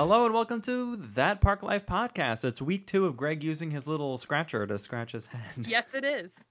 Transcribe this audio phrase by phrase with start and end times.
[0.00, 2.46] Hello and welcome to That Park Life podcast.
[2.46, 5.66] It's week two of Greg using his little scratcher to scratch his head.
[5.68, 6.42] Yes, it is.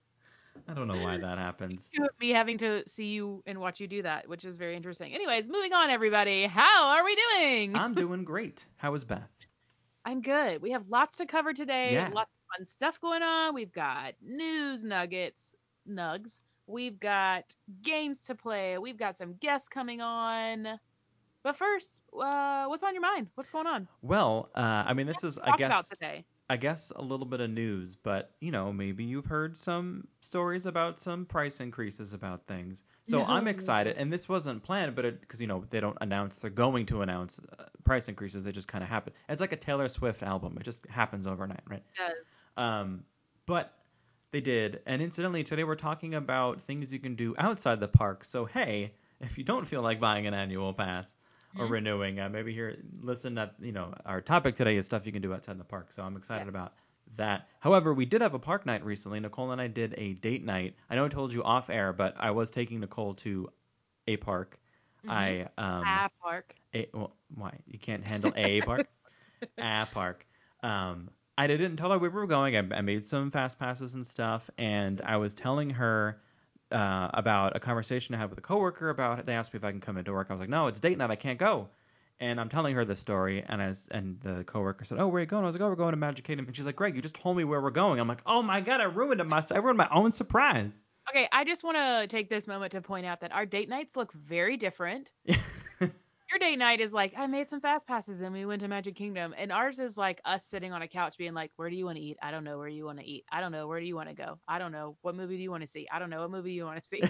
[0.67, 1.89] I don't know why that happens.
[2.19, 5.15] Me having to see you and watch you do that, which is very interesting.
[5.15, 6.45] Anyways, moving on, everybody.
[6.45, 7.75] How are we doing?
[7.75, 8.67] I'm doing great.
[8.77, 9.27] How is Beth?
[10.05, 10.61] I'm good.
[10.61, 11.93] We have lots to cover today.
[11.93, 12.11] Yeah.
[12.13, 13.55] Lots of fun stuff going on.
[13.55, 15.55] We've got news nuggets,
[15.89, 16.39] nugs.
[16.67, 17.45] We've got
[17.81, 18.77] games to play.
[18.77, 20.79] We've got some guests coming on.
[21.41, 23.27] But first, uh, what's on your mind?
[23.35, 23.87] What's going on?
[24.01, 25.93] Well, uh, I mean, this is, I guess.
[26.51, 30.65] I guess a little bit of news, but you know, maybe you've heard some stories
[30.65, 32.83] about some price increases about things.
[33.03, 36.49] So I'm excited, and this wasn't planned, but because you know they don't announce they're
[36.49, 39.13] going to announce uh, price increases, they just kind of happen.
[39.29, 41.83] It's like a Taylor Swift album; it just happens overnight, right?
[41.95, 42.37] Does.
[42.57, 43.03] Um,
[43.45, 43.71] but
[44.31, 44.81] they did.
[44.87, 48.23] And incidentally, today we're talking about things you can do outside the park.
[48.23, 51.15] So, hey, if you don't feel like buying an annual pass
[51.57, 51.67] or Mhm.
[51.67, 53.55] renewing, uh, maybe here, listen up.
[53.59, 55.91] You know, our topic today is stuff you can do outside the park.
[55.91, 56.49] So I'm excited Yes.
[56.49, 56.73] about
[57.17, 57.49] that.
[57.59, 59.19] However, we did have a park night recently.
[59.19, 60.75] Nicole and I did a date night.
[60.89, 63.49] I know I told you off air, but I was taking Nicole to
[64.07, 64.59] a park.
[65.03, 65.37] Mhm.
[65.37, 66.55] I um Ah, Park.
[66.75, 68.87] a, well, why you can't handle a park
[69.59, 70.25] a park
[70.63, 73.95] um i didn't tell her where we were going I, I made some fast passes
[73.95, 76.21] and stuff and i was telling her
[76.71, 79.71] uh, about a conversation i had with a coworker about they asked me if i
[79.71, 80.27] can come into work.
[80.29, 81.11] I was like no it's date night.
[81.11, 81.69] I can't go.
[82.19, 85.21] And i'm telling her this story and as and the coworker said oh where are
[85.21, 85.43] you going?
[85.43, 86.45] I was like oh we're going to magic kingdom.
[86.47, 87.99] And she's like greg you just told me where we're going.
[87.99, 90.83] I'm like oh my god i ruined it myself i ruined my own surprise.
[91.09, 93.95] Okay, I just want to take this moment to point out that our date nights
[93.95, 95.09] look very different.
[96.31, 98.95] Your date night is like, I made some fast passes and we went to Magic
[98.95, 99.33] Kingdom.
[99.37, 101.97] And ours is like us sitting on a couch being like, Where do you want
[101.97, 102.17] to eat?
[102.21, 103.25] I don't know where you want to eat.
[103.31, 103.67] I don't know.
[103.67, 104.37] Where do you want to go?
[104.47, 104.95] I don't know.
[105.01, 105.87] What movie do you want to see?
[105.91, 106.21] I don't know.
[106.21, 107.01] What movie do you want to see?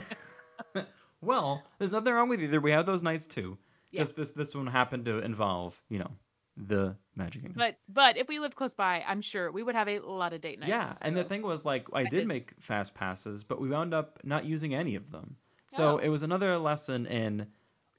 [1.22, 2.62] well, there's nothing wrong with either.
[2.62, 3.57] We have those nights too.
[3.91, 4.03] Yeah.
[4.03, 6.12] Just this this one happened to involve, you know,
[6.56, 7.57] the Magic Kingdom.
[7.57, 10.41] but but if we lived close by, I'm sure we would have a lot of
[10.41, 10.69] date nights.
[10.69, 13.69] yeah, and the thing was like I I did did- make fast passes, but we
[13.69, 15.36] wound up not using any of them.
[15.72, 15.97] So Oh.
[15.97, 17.47] it was another lesson in,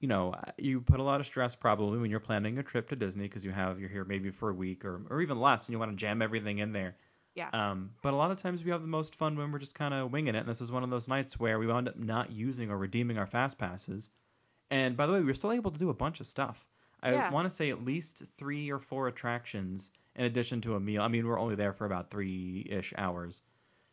[0.00, 2.96] you know, you put a lot of stress probably when you're planning a trip to
[2.96, 5.72] Disney because you have you're here maybe for a week or or even less, and
[5.72, 6.96] you want to jam everything in there.
[7.34, 7.52] Yeah.
[7.52, 9.94] Um, but a lot of times we have the most fun when we're just kind
[9.94, 12.30] of winging it, and this was one of those nights where we wound up not
[12.32, 14.10] using or redeeming our fast passes.
[14.70, 16.66] And by the way, we were still able to do a bunch of stuff.
[17.02, 17.30] I Yeah.
[17.30, 21.02] want to say at least three or four attractions in addition to a meal.
[21.02, 23.42] I mean, we're only there for about three ish hours.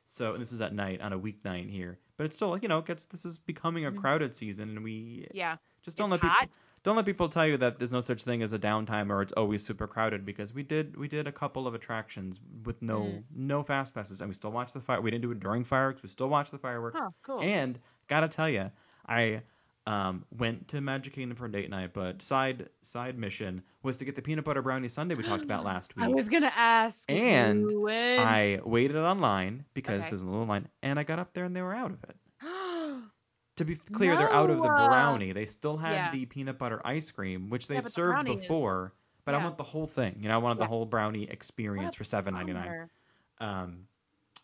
[0.05, 2.69] So and this is at night on a weeknight here, but it's still like you
[2.69, 3.91] know, it gets this is becoming a Mhm.
[3.91, 5.57] crowded season, and we yeah.
[5.87, 6.41] Just don't It's let hot.
[6.41, 9.21] people don't let people tell you that there's no such thing as a downtime or
[9.21, 13.01] it's always super crowded because we did we did a couple of attractions with no
[13.03, 13.23] Mhm.
[13.33, 14.99] no fast passes and we still watched the fire.
[15.01, 16.03] We didn't do it during fireworks.
[16.03, 17.01] We still watched the fireworks.
[17.01, 17.41] Huh, cool.
[17.41, 18.69] And gotta tell you,
[19.07, 19.41] I
[19.85, 24.15] um, went to Magic Kingdom for date night, but side side mission was to get
[24.15, 26.03] the peanut butter brownie sundae we talked about last week.
[26.05, 27.09] I was gonna ask.
[27.09, 27.71] And.
[28.19, 30.09] I waited online because Okay.
[30.09, 32.15] there's a little line, and I got up there and they were out of it.
[33.57, 35.31] To be clear, they're out of the No, uh, brownie.
[35.33, 36.11] They still had yeah.
[36.11, 38.93] the peanut butter ice cream, which they've but the served is- before.
[39.25, 39.43] But I yeah.
[39.43, 40.15] want the whole thing.
[40.21, 42.89] You know, I wanted the whole brownie experience What for seven ninety nine.
[43.39, 43.87] Um,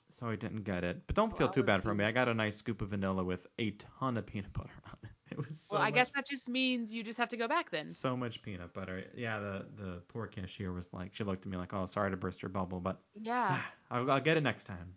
[0.09, 1.07] so I didn't get it.
[1.07, 2.03] But don't Well, feel too bad for me.
[2.03, 5.09] I got a nice scoop of vanilla with a ton of peanut butter on it.
[5.31, 7.47] It was so well, I much, guess that just means you just have to go
[7.47, 7.90] back then.
[7.90, 9.06] so much peanut butter.
[9.16, 12.18] Yeah, the the poor cashier was like, she looked at me like, "Oh, sorry to
[12.18, 13.59] burst your bubble, but Yeah,
[13.90, 14.94] I'll, I'll get it next time."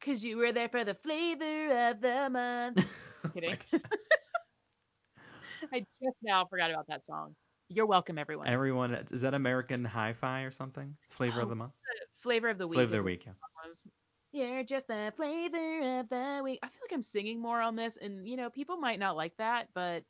[0.00, 2.90] Because you were there for the flavor of the month.
[3.34, 3.58] Kidding.
[5.72, 7.34] I just now forgot about that song.
[7.68, 8.46] You're welcome, everyone.
[8.48, 10.96] Everyone, is that American Hi-Fi or something?
[11.10, 11.72] Flavor of Oh, the month,
[12.22, 12.76] flavor of the week.
[12.76, 13.26] flavor of the week.
[13.26, 13.32] Yeah.
[14.32, 16.60] You're just the flavor of the week.
[16.62, 19.36] I feel like I'm singing more on this, and you know, people might not like
[19.38, 20.04] that, but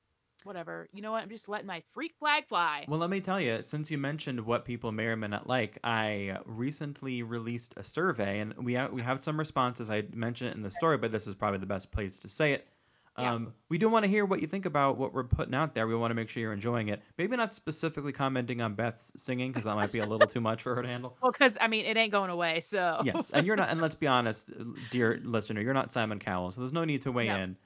[0.44, 0.88] whatever.
[0.92, 1.22] You know what?
[1.22, 2.84] I'm just letting my freak flag fly.
[2.88, 5.78] Well, let me tell you, since you mentioned what people may or may not like,
[5.84, 9.90] I recently released a survey, and we ha- we have some responses.
[9.90, 12.52] I mentioned it in the story, but this is probably the best place to say
[12.52, 12.66] it.
[13.18, 13.32] Yeah.
[13.34, 15.88] Um, we do want to hear what you think about what we're putting out there.
[15.88, 17.02] We want to make sure you're enjoying it.
[17.18, 20.62] Maybe not specifically commenting on Beth's singing because that might be a little too much
[20.62, 21.16] for her to handle.
[21.20, 22.60] Well, because I mean, it ain't going away.
[22.60, 23.70] So Yes, and you're not.
[23.70, 24.52] And let's be honest,
[24.90, 27.36] dear listener, you're not Simon Cowell, so there's no need to weigh No.
[27.38, 27.56] in.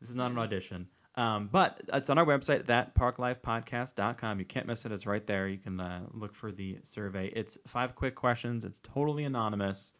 [0.00, 0.86] This is not an audition.
[1.14, 4.38] Um, but it's on our website, thatparklifepodcast.com.
[4.38, 4.92] You can't miss it.
[4.92, 5.46] It's right there.
[5.48, 7.26] You can uh, look for the survey.
[7.34, 8.64] It's five quick questions.
[8.64, 9.94] It's totally anonymous.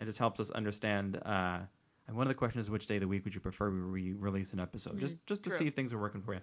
[0.00, 1.16] It just helps us understand.
[1.24, 1.60] Uh,
[2.06, 3.78] and one of the questions is which day of the week would you prefer we
[3.80, 4.96] re- release an episode?
[4.96, 5.58] Mhm, Just just to true.
[5.58, 6.40] see if things are working for you.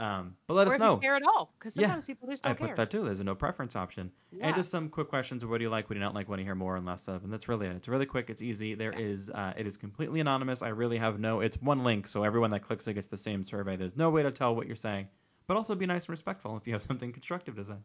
[0.00, 0.96] Um, but let or us know.
[0.98, 2.76] care at all, because Yeah, sometimes people just I don't put care.
[2.76, 3.04] that too.
[3.04, 4.12] There's a no preference option.
[4.30, 4.46] Yeah.
[4.46, 6.28] And just some quick questions of what do you like, what do you not like,
[6.28, 7.74] do you hear more and less of, and that's really it.
[7.74, 8.30] It's really quick.
[8.30, 8.74] It's easy.
[8.74, 9.00] There Yeah.
[9.06, 10.62] is, uh, it is completely anonymous.
[10.62, 11.40] I really have no.
[11.40, 13.74] It's one link, so everyone that clicks it gets the same survey.
[13.76, 15.08] There's no way to tell what you're saying,
[15.48, 17.76] but also be nice and respectful if you have something constructive to say.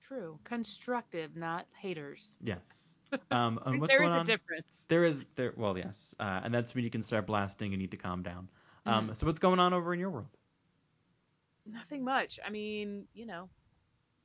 [0.00, 0.38] true.
[0.44, 2.36] Constructive, not haters.
[2.42, 2.94] Yes.
[3.30, 4.24] Um, and there is a on?
[4.26, 4.86] difference.
[4.88, 5.52] There is there.
[5.56, 7.70] Well, yes, uh, and that's when you can start blasting.
[7.70, 8.48] You need to calm down.
[8.86, 9.16] Um, Mhm.
[9.16, 10.28] So what's going on over in your world?
[11.66, 12.38] Nothing much.
[12.46, 13.48] I mean, you know,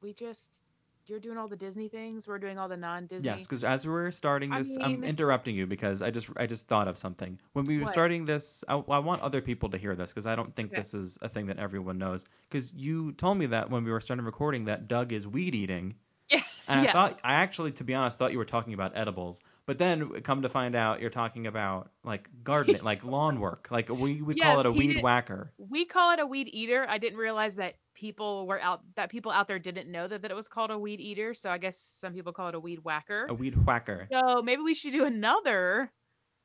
[0.01, 0.62] we just
[1.06, 2.28] you're doing all the Disney things.
[2.28, 3.25] We're doing all the non-Disney.
[3.30, 6.45] Yes, because as we're starting I this, I'm mean- interrupting you because I just I
[6.45, 7.39] just thought of something.
[7.54, 7.94] When we were What?
[7.94, 10.81] starting this, I, I want other people to hear this because I don't think Okay.
[10.81, 12.25] this is a thing that everyone knows.
[12.50, 15.95] Because you told me that when we were starting recording that Doug is weed eating,
[16.29, 16.41] Yeah.
[16.68, 16.89] and yeah.
[16.89, 19.39] I thought I actually, to be honest, thought you were talking about edibles.
[19.65, 23.68] But then come to find out, you're talking about like gardening, like lawn work.
[23.69, 26.85] Like we we call it a weed did- whacker, we call it a weed eater.
[26.88, 30.31] I didn't realize that people were out that people out there didn't know that, that
[30.31, 31.33] it was called a weed eater.
[31.33, 33.25] So I guess some people call it a weed whacker.
[33.27, 34.07] a weed whacker.
[34.09, 35.91] So maybe we should do another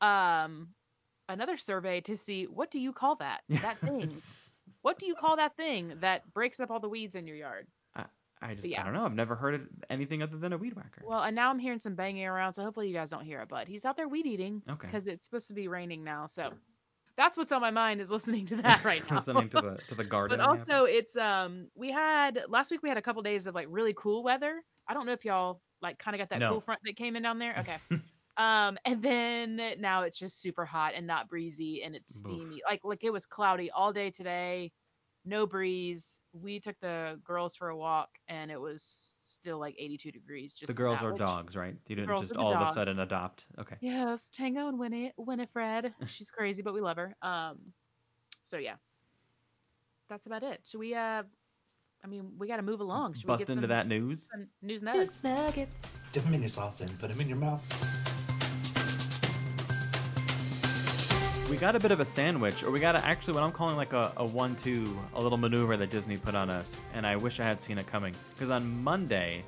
[0.00, 0.70] um
[1.29, 3.43] another survey to see what do you call that?
[3.49, 4.08] That thing.
[4.82, 7.69] what do you call that thing that breaks up all the weeds in your yard?
[8.43, 8.73] I just.
[8.77, 9.05] I don't know.
[9.05, 11.03] I've never heard of anything other than a weed whacker.
[11.05, 13.49] Well, and now I'm hearing some banging around, so hopefully you guys don't hear it.
[13.49, 14.87] But he's out there weed eating Okay.
[14.87, 16.27] because it's supposed to be raining now.
[16.27, 16.53] So
[17.17, 19.17] that's what's on my mind is listening to that right now.
[19.17, 20.39] Listening to the to the garden.
[20.39, 23.67] but also it's um we had last week we had a couple days of like
[23.71, 24.62] really cool weather.
[24.89, 26.50] I don't know if y'all like kind of got that No.
[26.53, 27.56] cool front that came in down there.
[27.61, 27.77] Okay.
[28.39, 32.21] um and then now it's just super hot and not breezy and it's Oof.
[32.27, 32.62] steamy.
[32.67, 34.73] Like like it was cloudy all day today.
[35.24, 36.19] No breeze.
[36.32, 38.82] We took the girls for a walk and it was
[39.22, 41.76] still like 82 degrees just the girls that, are which- dogs, right?
[41.86, 43.46] You didn't just are the all of a sudden adopt.
[43.58, 43.76] Okay.
[43.80, 45.92] Yes, Tango and Winnie Winifred.
[46.06, 47.14] She's crazy, but we love her.
[47.22, 47.58] Um,
[48.42, 48.74] so yeah,
[50.08, 50.60] that's about it.
[50.66, 50.94] Should we?
[50.94, 51.22] Uh,
[52.04, 53.14] I mean, we got to move along.
[53.14, 54.28] Should Bust we get into some, that news.
[54.32, 55.22] some news nuggets?
[55.22, 55.82] nuggets.
[56.10, 57.62] Dip them in your sauce and put them in your mouth.
[61.52, 63.76] We got a bit of a sandwich, or we got a, actually what I'm calling
[63.76, 67.40] like a, a one-two, a little maneuver that Disney put on us, and I wish
[67.40, 68.14] I had seen it coming.
[68.31, 69.44] Because on Monday,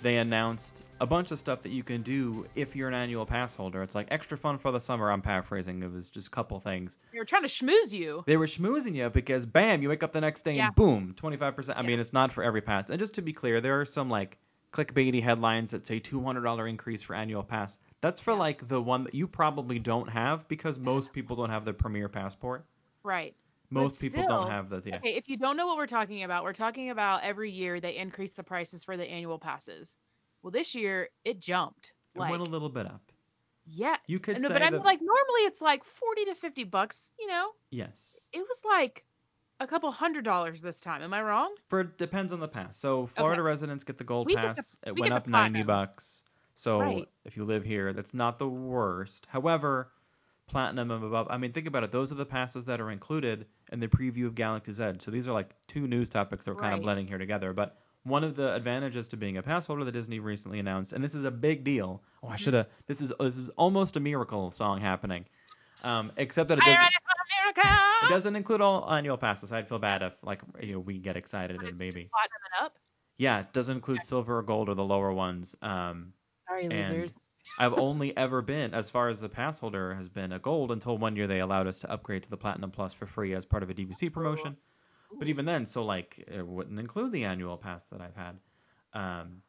[0.00, 3.56] they announced a bunch of stuff that you can do if you're an annual pass
[3.56, 3.82] holder.
[3.82, 5.10] It's like extra fun for the summer.
[5.10, 5.82] I'm paraphrasing.
[5.82, 6.98] It was just a couple things.
[7.12, 8.22] They were trying to schmooze you.
[8.28, 10.66] They were schmoozing you because bam, you wake up the next day Yeah.
[10.66, 11.70] and boom, 25%.
[11.76, 11.86] I Yeah.
[11.88, 12.90] mean, it's not for every pass.
[12.90, 14.38] And just to be clear, there are some like
[14.72, 17.78] clickbaity headlines that say $200 increase for annual pass.
[18.00, 18.38] That's for Yeah.
[18.38, 22.08] like the one that you probably don't have because most people don't have the premier
[22.08, 22.64] passport.
[23.02, 23.34] Right.
[23.72, 24.96] Most people don't have the yeah.
[24.96, 27.96] Okay, if you don't know what we're talking about, we're talking about every year they
[27.96, 29.96] increase the prices for the annual passes.
[30.42, 31.92] Well, this year it jumped.
[32.14, 33.12] It Like, went a little bit up.
[33.66, 33.96] yeah.
[34.08, 37.12] You could No, but I that mean, like normally it's like forty to fifty bucks.
[37.18, 38.18] You know, yes.
[38.32, 39.04] it was like
[39.60, 41.02] a couple hundred dollars this time.
[41.02, 41.54] Am I wrong?
[41.68, 42.76] For depends on the pass.
[42.78, 44.78] So Florida residents get the gold We get the- pass.
[44.86, 46.24] it we went up 90 bucks.
[46.54, 47.08] So Right.
[47.24, 49.26] if you live here, that's not the worst.
[49.30, 49.92] However,
[50.46, 51.92] platinum and above, I mean think about it.
[51.92, 55.00] Those are the passes that are included in the preview of Galaxy's Edge.
[55.02, 57.78] So these are like two news topics that we're kind of blending here together, but
[58.02, 61.14] one of the advantages to being a pass holder that Disney recently announced, and this
[61.14, 62.02] is a big deal.
[62.22, 62.38] Oh, I Mhm.
[62.38, 62.66] should have.
[62.86, 65.26] This is this is almost a miracle song happening,
[65.84, 66.92] um, except that it doesn't.
[67.56, 67.82] America?
[68.04, 69.52] It doesn't include all annual passes.
[69.52, 72.78] I'd feel bad if like you know we get excited and maybe Platinum and up.
[73.18, 75.56] yeah, it doesn't include silver or gold or the lower ones.
[75.62, 76.12] Um,
[76.48, 77.14] Sorry, losers.
[77.58, 80.98] I've only ever been, as far as the pass holder has been, a gold until
[80.98, 83.62] one year they allowed us to upgrade to the platinum plus for free as part
[83.62, 84.56] of a DVC promotion.
[85.18, 88.38] But even then, so like it wouldn't include the annual pass that I've had.
[88.92, 89.42] Um,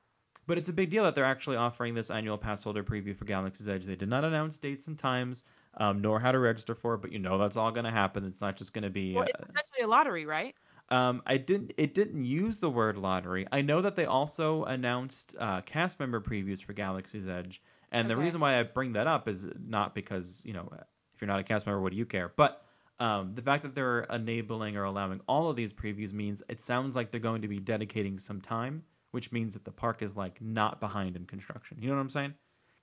[0.48, 3.25] but it's a big deal that they're actually offering this annual pass holder preview for
[3.25, 3.86] Galaxy's Edge.
[3.86, 5.43] They did not announce dates and times,
[5.77, 8.25] um, nor how to register for it, but you know that's all going to happen.
[8.25, 9.13] It's not just going to be.
[9.13, 10.55] Well, uh, it's essentially a lottery, right?
[10.89, 11.73] Um, I didn't.
[11.77, 13.47] It didn't use the word lottery.
[13.51, 17.61] I know that they also announced uh, cast member previews for Galaxy's Edge,
[17.91, 20.69] and the reason why I bring that up is not because you know
[21.13, 22.33] if you're not a cast member, what do you care?
[22.35, 22.65] But
[22.99, 26.95] um, the fact that they're enabling or allowing all of these previews means it sounds
[26.95, 30.41] like they're going to be dedicating some time, which means that the park is like
[30.41, 31.77] not behind in construction.
[31.81, 32.33] You know what I'm saying?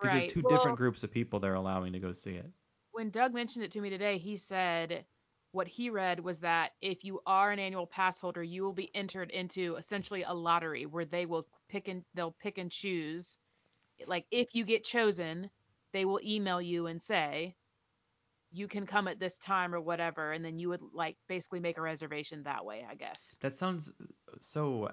[0.01, 0.25] Because Right.
[0.25, 2.51] are two Well- different groups of people they're allowing to go see it.
[2.99, 5.05] When Doug mentioned it to me today, he said
[5.53, 8.93] what he read was that if you are an annual pass holder, you will be
[8.93, 13.37] entered into essentially a lottery where they will pick and they'll pick and choose.
[14.09, 15.49] Like if you get chosen,
[15.93, 17.55] they will email you and say
[18.51, 21.79] you can come at this time or whatever, and then you would like basically make
[21.79, 23.37] a reservation that way, I guess.
[23.43, 24.91] That sounds uh, so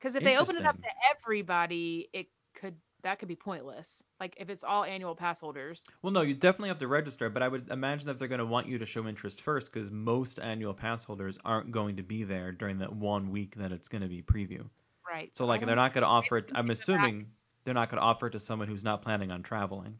[0.00, 2.26] Because if they open it up to everybody, it
[2.56, 4.02] could that could be pointless.
[4.20, 5.86] Like if it's all annual pass holders.
[6.02, 8.46] Well, no, you definitely have to register, but I would imagine that they're going to
[8.46, 12.24] want you to show interest first because most annual pass holders aren't going to be
[12.24, 14.68] there during that one week that it's going to be preview.
[15.08, 15.34] Right.
[15.36, 16.50] So, like, they're not going to offer it.
[16.54, 17.26] I'm we can back- assuming
[17.64, 19.98] they're not going to offer it to someone who's not planning on traveling.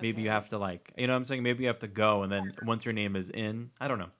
[0.00, 1.42] Maybe you have to, like, you know what I'm saying?
[1.42, 4.10] Maybe you have to go, and then once your name is in, I don't know.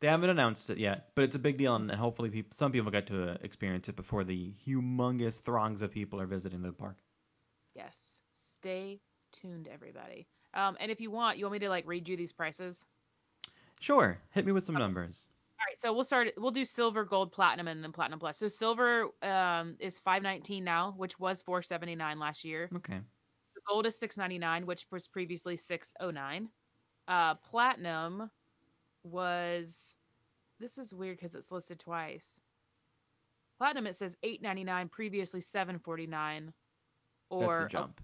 [0.00, 2.90] They haven't announced it yet, but it's a big deal, and hopefully, people, some people
[2.90, 6.96] get to experience it before the humongous throngs of people are visiting the park.
[7.74, 8.18] Yes.
[8.34, 9.00] Stay
[9.32, 10.26] tuned, everybody.
[10.54, 12.84] Um, and if you want, you want me to like read you these prices?
[13.80, 15.26] Sure, hit me with some numbers.
[15.58, 16.32] All right, so we'll start.
[16.36, 18.38] We'll do silver, gold, platinum, and then platinum plus.
[18.38, 22.68] So silver um, is five nineteen now, which was four seventy nine last year.
[22.76, 22.98] Okay.
[23.54, 26.48] The gold is six ninety nine, which was previously six oh nine.
[27.08, 28.30] Uh, platinum
[29.04, 29.96] was.
[30.58, 32.40] This is weird because it's listed twice.
[33.58, 36.52] Platinum it says eight ninety nine, previously seven forty nine,
[37.30, 38.00] or a jump.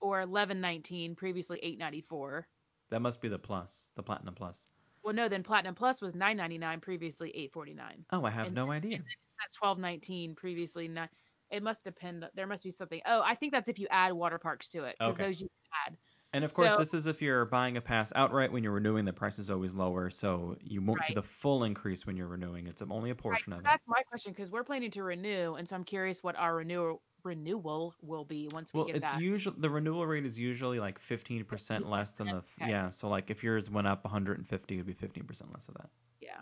[0.00, 2.46] or eleven nineteen, previously eight ninety four.
[2.90, 4.64] That must be the plus, the platinum plus.
[5.04, 8.04] Well, no, then platinum plus was nine ninety nine, previously eight forty nine.
[8.12, 8.98] Oh, I have And- no idea.
[9.40, 11.08] That's twelve nineteen, previously nine.
[11.50, 12.28] It must depend.
[12.34, 13.00] There must be something.
[13.06, 15.24] Oh, I think that's if you add water parks to it because Okay.
[15.24, 15.48] those you
[15.86, 15.96] add.
[16.34, 18.52] And of course, So- this is if you're buying a pass outright.
[18.52, 22.06] When you're renewing, the price is always lower, so you won't see the full increase
[22.06, 22.66] when you're renewing.
[22.66, 23.64] It's only a Right, portion so of it.
[23.64, 27.00] that's my question because we're planning to renew, and so I'm curious what our renewal
[27.24, 30.98] renewal will be once we Well, get it's usually the renewal rate is usually like
[31.00, 32.70] 15% less than the Okay.
[32.70, 32.88] yeah.
[32.90, 35.90] So like if yours went up 150, it would be 15% less of that.
[36.20, 36.40] yeah,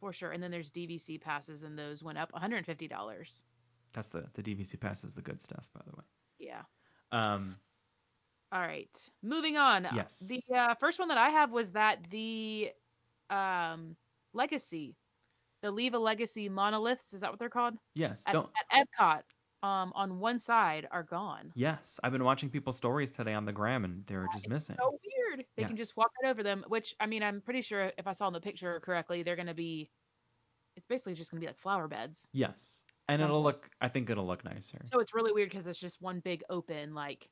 [0.00, 0.32] for sure.
[0.32, 3.42] And then there's DVC passes, and those went up 150 dollars.
[3.92, 6.04] That's the the DVC pass is the good stuff, by the way.
[6.38, 6.62] Yeah.
[7.12, 7.56] Um,
[8.52, 9.10] All right.
[9.22, 9.86] Moving on.
[9.94, 10.18] Yes.
[10.20, 12.70] The uh, first one that I have was that the
[13.30, 13.96] um,
[14.32, 14.96] legacy,
[15.62, 17.74] the Leave a Legacy monoliths, is that what they're called?
[17.94, 18.50] yes, At, don't.
[18.72, 19.22] at Epcot,
[19.62, 21.52] um, on one side are gone.
[21.54, 24.76] Yes, I've been watching people's stories today on the gram, and they're just missing.
[24.78, 25.46] So weird.
[25.56, 28.12] They can just walk right over them, which I mean, I'm pretty sure if I
[28.12, 29.90] saw in the picture correctly, they're going to be.
[30.76, 32.28] It's basically just going to be like flower beds.
[32.32, 33.68] Yes, and Some it'll look.
[33.80, 34.80] I think it'll look nicer.
[34.90, 37.28] So it's really weird because it's just one big open, like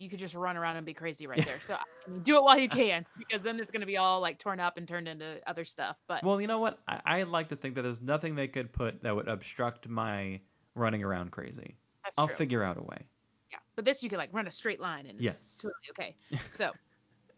[0.00, 1.60] you could just run around and be crazy right there.
[1.60, 4.20] So I mean, do it while you can, because then it's going to be all
[4.20, 5.96] like torn up and turned into other stuff.
[6.08, 6.80] But Well, you know what?
[6.88, 10.40] I, I like to think that there's nothing they could put that would obstruct my
[10.74, 11.76] running around crazy.
[12.04, 12.36] that's I'll true.
[12.36, 13.06] figure out a way.
[13.52, 15.38] Yeah, but this you could like run a straight line and Yes.
[15.40, 16.16] it's totally okay.
[16.52, 16.72] So,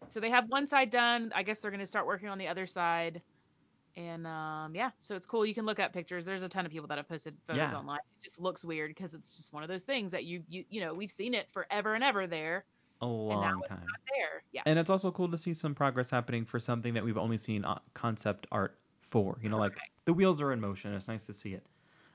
[0.09, 1.31] so they have one side done.
[1.35, 3.21] I guess they're going to start working on the other side,
[3.95, 5.45] and um, yeah, so it's cool.
[5.45, 6.25] You can look at pictures.
[6.25, 7.77] There's a ton of people that have posted photos Yeah.
[7.77, 7.99] online.
[8.21, 10.81] It just looks weird because it's just one of those things that you you you
[10.81, 12.65] know we've seen it forever and ever there,
[13.01, 13.85] A long time.
[14.15, 14.43] there.
[14.51, 17.37] Yeah, And it's also cool to see some progress happening for something that we've only
[17.37, 19.39] seen uh, concept art for.
[19.41, 20.93] You know, like the wheels are in motion.
[20.93, 21.65] It's nice to see it.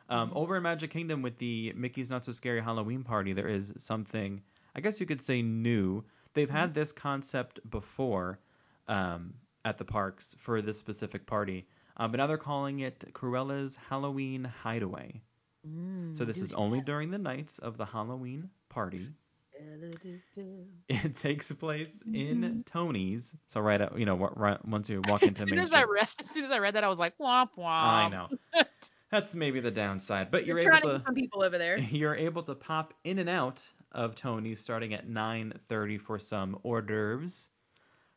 [0.08, 0.32] Um.
[0.34, 4.42] Over in Magic Kingdom with the Mickey's Not So Scary Halloween Party, there is something,
[4.74, 6.04] I guess you could say, new.
[6.34, 8.40] They've had this concept before
[8.88, 9.34] um,
[9.64, 14.44] at the parks for this specific party, um, but now they're calling it Cruella's Halloween
[14.44, 15.22] Hideaway.
[16.12, 19.14] So this Mm, is only during the nights of the Halloween party.
[20.88, 23.36] It takes place in Tony's.
[23.46, 25.82] So right, at, you know, right, once you walk into as soon Main as I
[25.84, 27.64] read, as soon as I read that, I was like, womp womp.
[27.80, 28.28] I know.
[29.10, 31.78] That's maybe the downside, but You're, you're, able to to some people over there.
[31.90, 36.82] you're able to pop in and out of Tony's starting at 9:30 for some hors
[36.82, 37.48] d'oeuvres.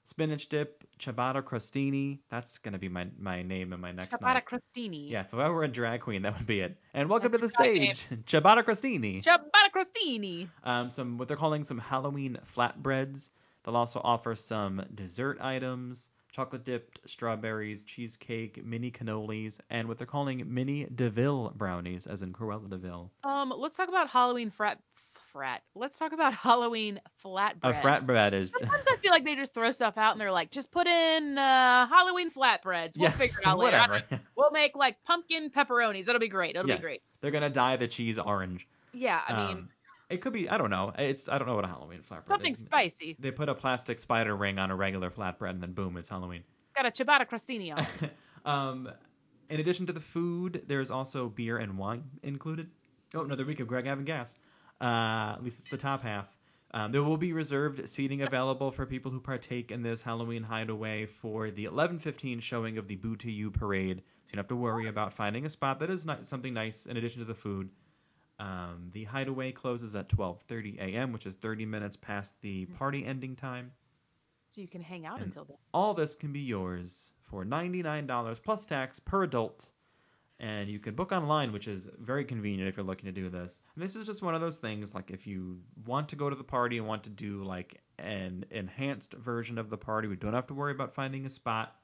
[0.04, 2.20] Spinach dip, ciabatta crostini.
[2.30, 4.46] That's gonna be my, my name in my next Ciabatta night.
[4.46, 5.10] crostini.
[5.10, 6.76] Yeah, if I were a drag queen, that would be it.
[6.94, 7.94] And welcome That's to the drag name.
[7.94, 9.24] stage, ciabatta crostini.
[9.24, 10.50] Ciabatta crostini.
[10.64, 13.30] um, some what they're calling some Halloween flatbreads.
[13.64, 20.08] They'll also offer some dessert items, chocolate dipped strawberries, cheesecake, mini cannolis, and what they're
[20.08, 23.12] calling mini Deville brownies, as in Cruella de Vil.
[23.24, 24.80] Um, let's talk about Halloween frat.
[25.34, 25.62] Frat.
[25.76, 27.60] Let's talk about Halloween flatbread.
[27.64, 30.52] A flatbread is Sometimes I feel like they just throw stuff out and they're like,
[30.52, 32.98] just put in uh, Halloween flatbreads.
[32.98, 34.02] We'll yes, figure it out whatever.
[34.10, 36.10] don't- We'll make like pumpkin pepperonis.
[36.10, 36.56] It'll be great.
[36.58, 37.00] It'll yes, be great.
[37.22, 38.68] they're gonna dye the cheese orange.
[38.94, 39.70] Yeah, I mean, Um,
[40.12, 40.50] it could be.
[40.50, 40.94] I don't know.
[40.98, 42.26] It's I don't know what a Halloween flatbread is.
[42.26, 42.60] something is.
[42.60, 43.16] spicy.
[43.20, 46.44] They put a plastic spider ring on a regular flatbread, and then boom, it's Halloween.
[46.76, 47.86] Got a ciabatta crostini on.
[48.02, 48.12] it.
[48.46, 48.90] um,
[49.50, 52.70] in addition to the food, there's also beer and wine included.
[53.14, 54.36] Oh no, the week of Greg having gas.
[54.80, 56.28] Uh, at least it's the top half.
[56.74, 61.06] Um, there will be reserved seating available for people who partake in this Halloween hideaway
[61.06, 63.98] for the 11:15 showing of the Boo to You parade.
[63.98, 66.86] So you don't have to worry about finding a spot that is ni- something nice
[66.86, 67.70] in addition to the food.
[68.42, 73.36] Um, the hideaway closes at 12:30 a.m., which is 30 minutes past the party ending
[73.36, 73.72] time.
[74.50, 75.58] so you can hang out And- until then.
[75.74, 79.72] All this can be yours for $99 plus tax per adult.
[80.40, 83.62] And you can book online, which is very convenient if you're looking to do this.
[83.76, 86.36] And this is just one of those things like if you want to go to
[86.36, 90.34] the party and want to do like an enhanced version of the party, we don't
[90.34, 91.80] have to worry about finding a spot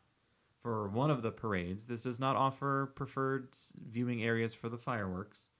[0.64, 1.86] for one of the parades.
[1.86, 3.56] This does not offer preferred
[3.92, 5.52] viewing areas for the fireworks.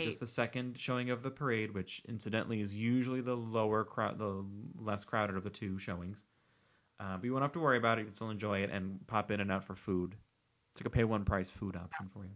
[0.00, 4.18] Uh, just the second showing of the parade, which incidentally is usually the lower crowd,
[4.18, 4.44] the
[4.78, 6.24] less crowded of the two showings.
[6.98, 8.02] Uh, but you won't have to worry about it.
[8.02, 10.14] You can still enjoy it and pop in and out for food.
[10.72, 12.30] It's like a pay one price food option for you.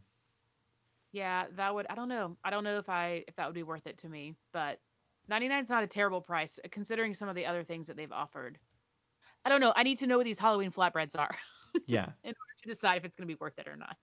[1.13, 1.87] Yeah, that would.
[1.91, 2.37] I don't know.
[2.45, 4.79] I don't know if I if that would be worth it to me, but
[5.29, 8.59] 99 is not a terrible price considering some of the other things that they've offered.
[9.45, 9.73] I don't know.
[9.75, 11.35] I need to know what these Halloween flatbreads are
[11.87, 12.07] Yeah.
[12.25, 13.97] in order to decide if it's going to be worth it or not.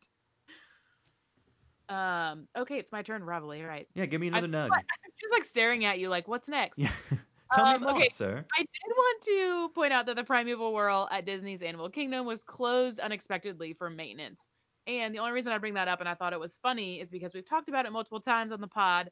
[1.90, 2.48] Um.
[2.58, 3.64] Okay, it's my turn, Reveille.
[3.64, 3.88] Right.
[3.96, 4.70] Yeah, give me another nug.
[4.74, 4.84] I'm
[5.20, 6.78] just like staring at you, like, what's next?
[6.78, 6.92] Yeah.
[7.54, 8.10] Tell Um, me more, okay.
[8.10, 8.46] sir.
[8.58, 12.44] I did want to point out that the Primeval Whirl at Disney's Animal Kingdom was
[12.44, 14.48] closed unexpectedly for maintenance.
[14.86, 17.10] And the only reason I bring that up and I thought it was funny is
[17.10, 19.12] because we've talked about it multiple times on the pod.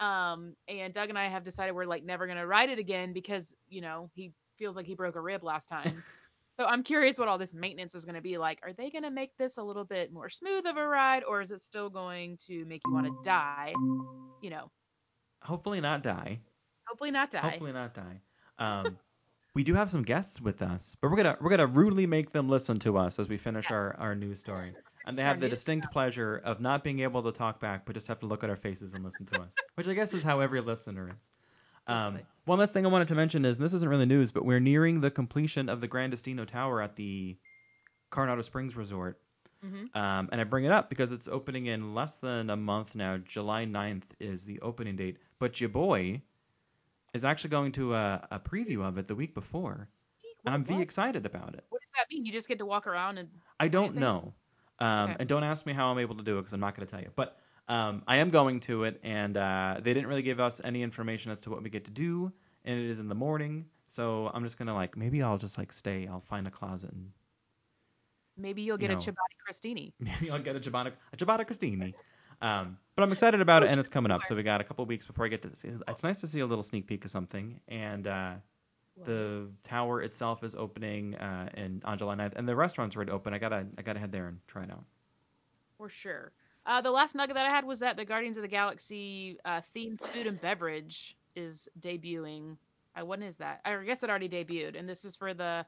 [0.00, 3.54] Um, and Doug and I have decided we're like never gonna ride it again because,
[3.68, 6.02] you know, he feels like he broke a rib last time.
[6.58, 8.60] so I'm curious what all this maintenance is gonna be like.
[8.62, 11.50] Are they gonna make this a little bit more smooth of a ride, or is
[11.50, 13.74] it still going to make you want to die?
[14.42, 14.70] You know,
[15.42, 16.40] Hopefully not die.
[16.88, 17.40] hopefully not die.
[17.40, 18.20] Hopefully not die.
[18.58, 18.98] Um,
[19.54, 22.48] we do have some guests with us, but we're gonna we're gonna rudely make them
[22.48, 24.74] listen to us as we finish our our news story.
[25.08, 27.94] And they Our have the distinct pleasure of not being able to talk back, but
[27.94, 30.24] just have to look at our faces and listen to us, which I guess is
[30.24, 31.30] how every listener is.
[31.86, 34.60] Um, one last thing I wanted to mention is this isn't really news, but we're
[34.60, 37.36] nearing the completion of the Gran Destino Tower at the
[38.10, 39.20] Coronado Springs Resort.
[39.64, 39.94] Mhm.
[39.96, 43.16] Um, and I bring it up because it's opening in less than a month now.
[43.18, 45.18] July 9th is the opening date.
[45.38, 46.22] But your boy
[47.14, 49.88] is actually going to a, a preview of it the week before.
[50.44, 51.64] And I'm What- V excited about it.
[51.70, 52.24] What does that mean?
[52.26, 53.28] You just get to walk around and
[53.58, 54.00] I don't Anything?
[54.00, 54.34] know.
[54.78, 55.16] Um, Okay.
[55.20, 56.90] And don't ask me how I'm able to do it because I'm not going to
[56.90, 57.10] tell you.
[57.16, 60.82] But um, I am going to it, and uh, they didn't really give us any
[60.82, 62.32] information as to what we get to do.
[62.64, 65.72] And it is in the morning, so I'm just gonna like maybe I'll just like
[65.72, 66.06] stay.
[66.08, 67.12] I'll find a closet and
[68.36, 68.96] maybe you'll You get know.
[68.96, 69.92] a Chobani Cristini.
[70.00, 71.94] maybe I'll get a ciabatta a ciabatta crostini.
[72.42, 74.26] Um, but I'm excited about it, and it's coming up.
[74.26, 75.68] So we got a couple weeks before I get to see.
[75.88, 78.34] It's nice to see a little sneak peek of something, and uh,
[79.04, 83.14] the tower itself is opening uh, in on July 9th, and the restaurant's ready to
[83.14, 83.32] open.
[83.32, 84.84] I gotta I gotta head there and try it out.
[85.78, 86.32] For sure.
[86.66, 89.60] Uh, the last nugget that I had was that the Guardians of the Galaxy uh,
[89.74, 92.56] themed food and beverage is debuting.
[93.00, 93.60] Uh, when is that?
[93.64, 95.64] I guess it already debuted, and this is for the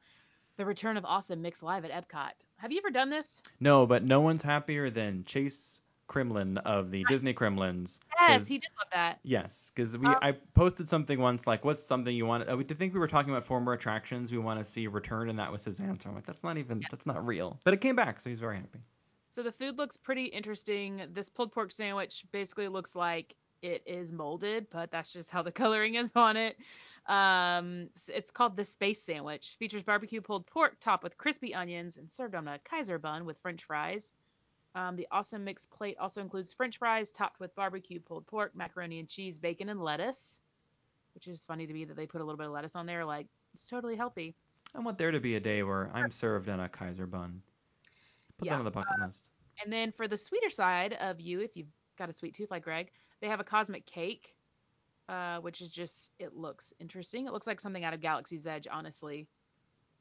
[0.57, 2.31] the return of Awesome Mix Live at Epcot.
[2.57, 3.41] Have you ever done this?
[3.61, 8.01] No, but no one's happier than Chase Kremlin of the Disney Kremlins.
[8.27, 9.19] Yes, he did love that.
[9.23, 12.65] Yes, because we Um, I posted something once like, "What's something you want?" Uh, we-
[12.65, 15.49] I think we were talking about former attractions we want to see return, and that
[15.51, 16.09] was his answer.
[16.09, 18.57] I'm like, "That's not even that's not real," but it came back, so he's very
[18.57, 18.79] happy.
[19.39, 21.01] So the food looks pretty interesting.
[21.13, 25.51] This pulled pork sandwich basically looks like it is molded, but that's just how the
[25.63, 26.57] coloring is on it.
[27.05, 29.55] Um, it's called the space sandwich.
[29.57, 33.37] Features barbecue pulled pork topped with crispy onions and served on a Kaiser bun with
[33.37, 34.11] French fries.
[34.75, 38.99] Um, the awesome mixed plate also includes French fries topped with barbecue pulled pork, macaroni
[38.99, 40.41] and cheese, bacon, and lettuce.
[41.15, 43.05] Which is funny to me that they put a little bit of lettuce on there.
[43.05, 44.35] Like it's totally healthy.
[44.75, 47.41] I want there to be a day where I'm served on a Kaiser bun.
[48.39, 49.29] Put Yeah, that on the bucket list.
[49.63, 52.63] And then for the sweeter side of you, if you've got a sweet tooth like
[52.63, 54.35] Greg, they have a cosmic cake,
[55.09, 57.27] uh, which is just it looks interesting.
[57.27, 59.27] It looks like something out of Galaxy's Edge, honestly.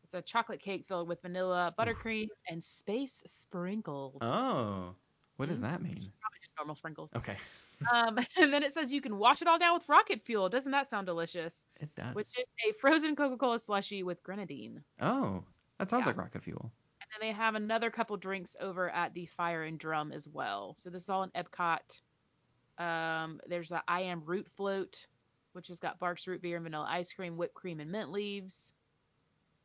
[0.04, 4.18] It's a chocolate cake filled with vanilla, buttercream, and space sprinkles.
[4.22, 4.94] Oh,
[5.36, 5.62] what does Mhm.
[5.62, 6.12] that mean?
[6.20, 7.10] Probably just normal sprinkles.
[7.16, 7.36] Okay,
[7.92, 10.48] Um, and then it says you can wash it all down with rocket fuel.
[10.48, 11.64] Doesn't that sound delicious?
[11.80, 12.14] it does.
[12.14, 14.84] Which is a frozen Coca-Cola slushy with grenadine.
[15.00, 15.44] Oh,
[15.78, 16.10] that sounds Yeah.
[16.10, 16.72] like rocket fuel.
[17.10, 20.74] And then they have another couple drinks over at the Fife and Drum as well.
[20.78, 22.00] So this is all in Epcot.
[22.78, 25.06] Um, there's a I Am Root Float,
[25.52, 28.72] which has got Barq's root beer and vanilla ice cream, whipped cream, and mint leaves.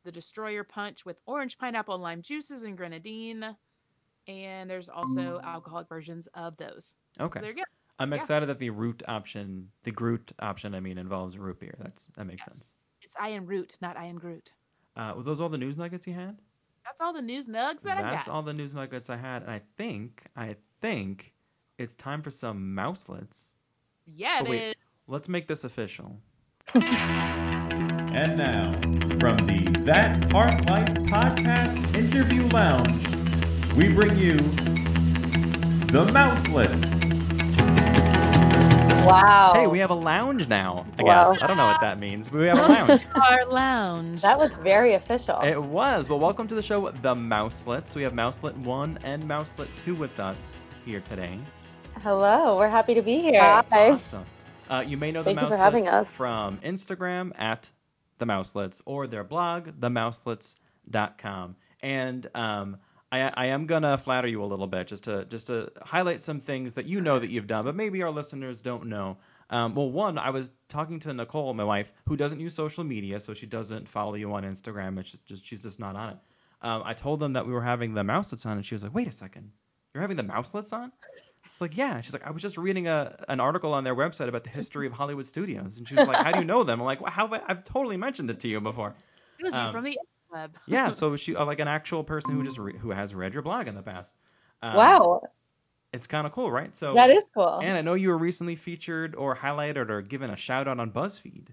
[0.04, 3.44] The Destroyer Punch with orange, pineapple, and lime juices and grenadine.
[4.26, 6.94] And there's also alcoholic versions of those.
[7.20, 7.62] Okay, So there you go.
[7.98, 8.18] I'm yeah.
[8.18, 11.74] excited that the root option, the Groot option, I mean, involves root beer.
[11.78, 12.46] That's that makes Yes.
[12.46, 12.72] sense.
[13.02, 14.50] It's I Am Root, not I Am Groot.
[14.96, 16.36] Uh, were those all the news nuggets you had?
[16.84, 19.50] That's all the news nugs that I That's all the news nuggets I had, and
[19.50, 21.32] I think I think
[21.78, 23.52] it's time for some mouselets.
[24.06, 24.68] Yeah, Oh, it wait.
[24.70, 24.74] is.
[25.08, 26.18] Let's make this official.
[26.74, 28.72] and now,
[29.18, 33.06] from the That Park Life Podcast Interview Lounge,
[33.76, 34.36] we bring you
[35.88, 37.13] the Mouselets.
[39.04, 39.52] Wow.
[39.54, 40.86] Hey, we have a lounge now.
[40.98, 41.32] I Wow.
[41.32, 43.02] guess I don't know what that means, but we have a lounge.
[43.14, 44.22] Our lounge.
[44.22, 45.40] That was very official.
[45.42, 46.08] it was.
[46.08, 47.94] Well, welcome to the show, the Mouselets.
[47.94, 51.38] We have Mouselet One and Mouselet Two with us here today.
[52.02, 53.40] Hello, we're happy to be here.
[53.42, 54.24] Awesome.
[54.70, 56.08] Uh, you may know the Thank you Mouselets for having us.
[56.08, 57.70] from Instagram at
[58.18, 61.56] the Mouselets or their blog, themouselets.com.
[61.82, 62.78] And um,
[63.14, 66.40] I, I am gonna flatter you a little bit just to just to highlight some
[66.40, 69.18] things that you know that you've done, but maybe our listeners don't know.
[69.50, 73.20] Um, well, one, I was talking to Nicole, my wife, who doesn't use social media,
[73.20, 74.98] so she doesn't follow you on Instagram.
[74.98, 76.16] It's just, just she's just not on it.
[76.62, 78.94] Um, I told them that we were having the mouselets on, and she was like,
[78.94, 79.52] "Wait a second,
[79.92, 80.90] you're having the mouselets on?"
[81.50, 84.28] It's like, "Yeah." She's like, "I was just reading a an article on their website
[84.28, 86.80] about the history of Hollywood studios," and she was like, "How do you know them?"
[86.80, 87.30] I'm like, well, "How?
[87.46, 88.94] I've totally mentioned it to you before."
[89.38, 89.98] It was Um, from the
[90.34, 90.56] web.
[90.66, 93.42] Yeah, so she uh, like an actual person who just re- who has read your
[93.42, 94.14] blog in the past.
[94.62, 95.22] Um, wow,
[95.92, 96.74] it's kind of cool, right?
[96.74, 97.60] So that is cool.
[97.62, 100.90] And I know you were recently featured or highlighted or given a shout out on
[100.90, 101.48] BuzzFeed.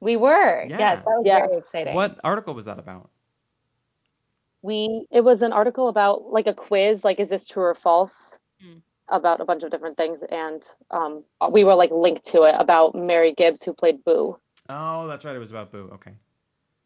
[0.00, 0.64] we were.
[0.66, 0.78] Yeah.
[0.78, 1.46] Yes, that was Yeah.
[1.46, 1.94] very exciting.
[1.94, 3.10] What article was that about?
[4.62, 8.38] We It was an article about like a quiz, like is this true or false,
[8.64, 8.80] Mm.
[9.08, 12.94] about a bunch of different things, and um, we were like linked to it about
[12.94, 14.38] Mary Gibbs who played Boo.
[14.68, 15.34] Oh, that's right.
[15.34, 15.90] It was about Boo.
[15.94, 16.12] Okay.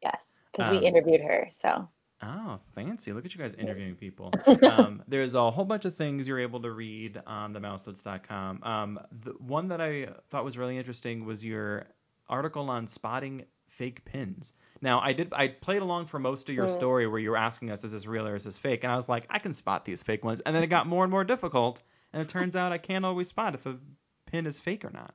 [0.03, 1.49] Yes, because Um, we interviewed her.
[1.51, 1.89] So
[2.23, 3.13] Oh, fancy.
[3.13, 4.33] Look at you guys interviewing people.
[4.63, 8.61] um, there's a whole bunch of things you're able to read on the mouselets.com.
[8.63, 11.87] Um, the one that I thought was really interesting was your
[12.29, 14.55] article on spotting fake pins.
[14.81, 16.71] Now, I did I played along for most of your Mm.
[16.71, 18.85] story where you were asking us is this real or is this fake?
[18.85, 20.41] And I was like, I can spot these fake ones.
[20.41, 21.83] And then it got more and more difficult,
[22.15, 23.79] and it turns out I can't always spot if a
[24.25, 25.15] pin is fake or not.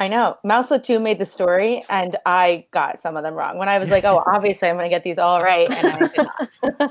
[0.00, 3.58] I know Mouselet 2 made the story, and I got some of them wrong.
[3.58, 5.98] When I was like, oh, obviously I'm going to get these all right, and I
[6.06, 6.26] did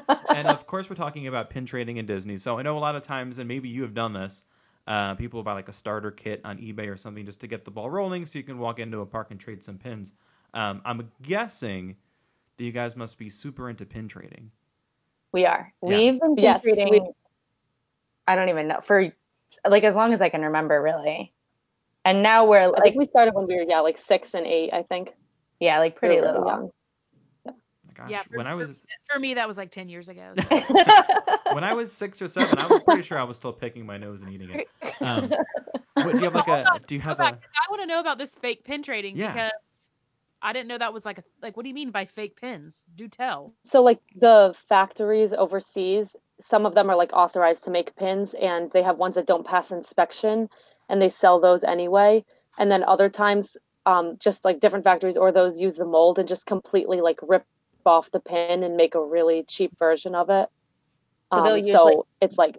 [0.01, 0.25] not.
[0.35, 2.35] and of course, we're talking about pin trading in Disney.
[2.35, 4.43] So I know a lot of times, and maybe you have done this.
[4.87, 7.71] Uh, people buy like a starter kit on eBay or something just to get the
[7.71, 10.11] ball rolling, so you can walk into a park and trade some pins.
[10.53, 11.95] Um, I'm guessing
[12.57, 14.51] that you guys must be super into pin trading.
[15.31, 15.73] We are.
[15.81, 15.97] Yeah.
[15.97, 16.89] We've been Yes, trading.
[16.89, 17.11] we-
[18.27, 19.13] I don't even know for
[19.65, 21.33] like as long as I can remember, really.
[22.07, 24.47] And now we're I like, think we started when we were yeah like six and
[24.47, 24.71] eight.
[24.73, 25.09] I think
[25.59, 26.45] yeah, like pretty We were little.
[26.47, 26.69] young.
[27.93, 30.33] Gosh, Yeah, for- when I was For me, that was like 10 years ago.
[31.51, 33.97] when I was six or seven, I was pretty sure I was still picking my
[33.97, 34.67] nose and eating it.
[35.01, 35.29] Um,
[35.95, 36.79] what, do you have like a?
[36.87, 37.37] Do you Go have back, a?
[37.37, 39.33] 'cause I want to know about this fake pin trading Yeah.
[39.33, 39.51] because
[40.41, 41.57] I didn't know that was like a like.
[41.57, 42.85] What do you mean by fake pins?
[42.95, 43.51] Do tell.
[43.65, 48.71] So like the factories overseas, some of them are like authorized to make pins and
[48.71, 50.47] they have ones that don't pass inspection
[50.89, 52.23] and they sell those anyway.
[52.57, 56.27] And then other times um just like different factories or those use the mold and
[56.27, 57.45] just completely like rip
[57.85, 60.49] off the pin and make a really cheap version of it.
[61.33, 62.57] So they'll Um, use, so like- it's like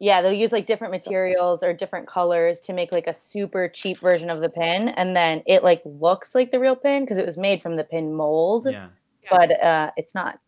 [0.00, 4.00] Yeah, they'll use like different materials or different colors to make like a super cheap
[4.00, 7.24] version of the pin, and then it like looks like the real pin because it
[7.24, 8.88] was made from the pin mold, Yeah.
[9.30, 10.38] but uh, it's not.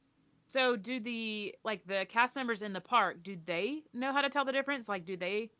[0.48, 3.22] So do the like the cast members in the park?
[3.22, 4.88] Do they know how to tell the difference?
[4.88, 5.50] Like, do they?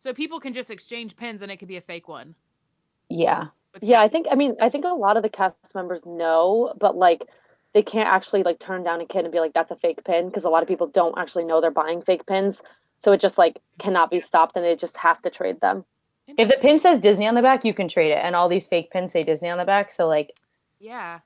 [0.00, 2.34] So people can just exchange pins and it could be a fake one.
[3.10, 3.48] Yeah,
[3.82, 6.96] Yeah, I think I mean I think a lot of the cast members know, but
[6.96, 7.26] like
[7.74, 10.26] they can't actually like turn down a kid and be like that's a fake pin
[10.26, 12.62] because a lot of people don't actually know they're buying fake pins.
[12.98, 15.84] So it just like cannot be stopped and they just have to trade them.
[16.26, 18.66] if the pin says Disney on the back, you can trade it, and all these
[18.66, 20.32] fake pins say Disney on the back, so like
[20.78, 21.20] yeah,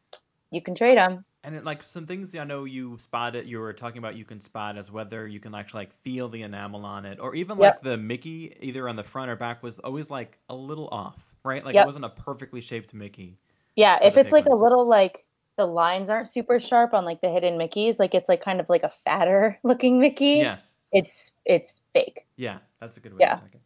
[0.50, 1.24] you can trade them.
[1.44, 4.40] And it, like some things I know you spotted, you were talking about you can
[4.40, 7.74] spot as whether you can actually like feel the enamel on it, or even Yep.
[7.74, 11.34] like the Mickey, either on the front or back, was always like a little off,
[11.44, 11.64] right?
[11.64, 13.38] Like it wasn't a perfectly shaped Mickey.
[13.76, 15.24] Yeah, if it's like a little like
[15.56, 18.68] the lines aren't super sharp on like the hidden Mickeys, like it's like kind of
[18.68, 20.36] like a fatter looking Mickey.
[20.36, 22.26] Yes, It's it's fake.
[22.36, 23.34] yeah, that's a good way Yeah.
[23.36, 23.60] to take it.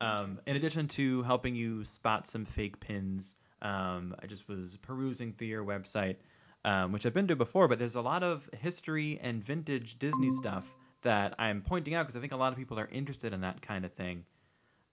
[0.00, 5.32] Um, in addition to helping you spot some fake pins, um, I just was perusing
[5.32, 6.16] through your website,
[6.64, 10.30] um, which I've been to before, but there's a lot of history and vintage Disney
[10.30, 13.42] stuff that I'm pointing out because I think a lot of people are interested in
[13.42, 14.24] that kind of thing.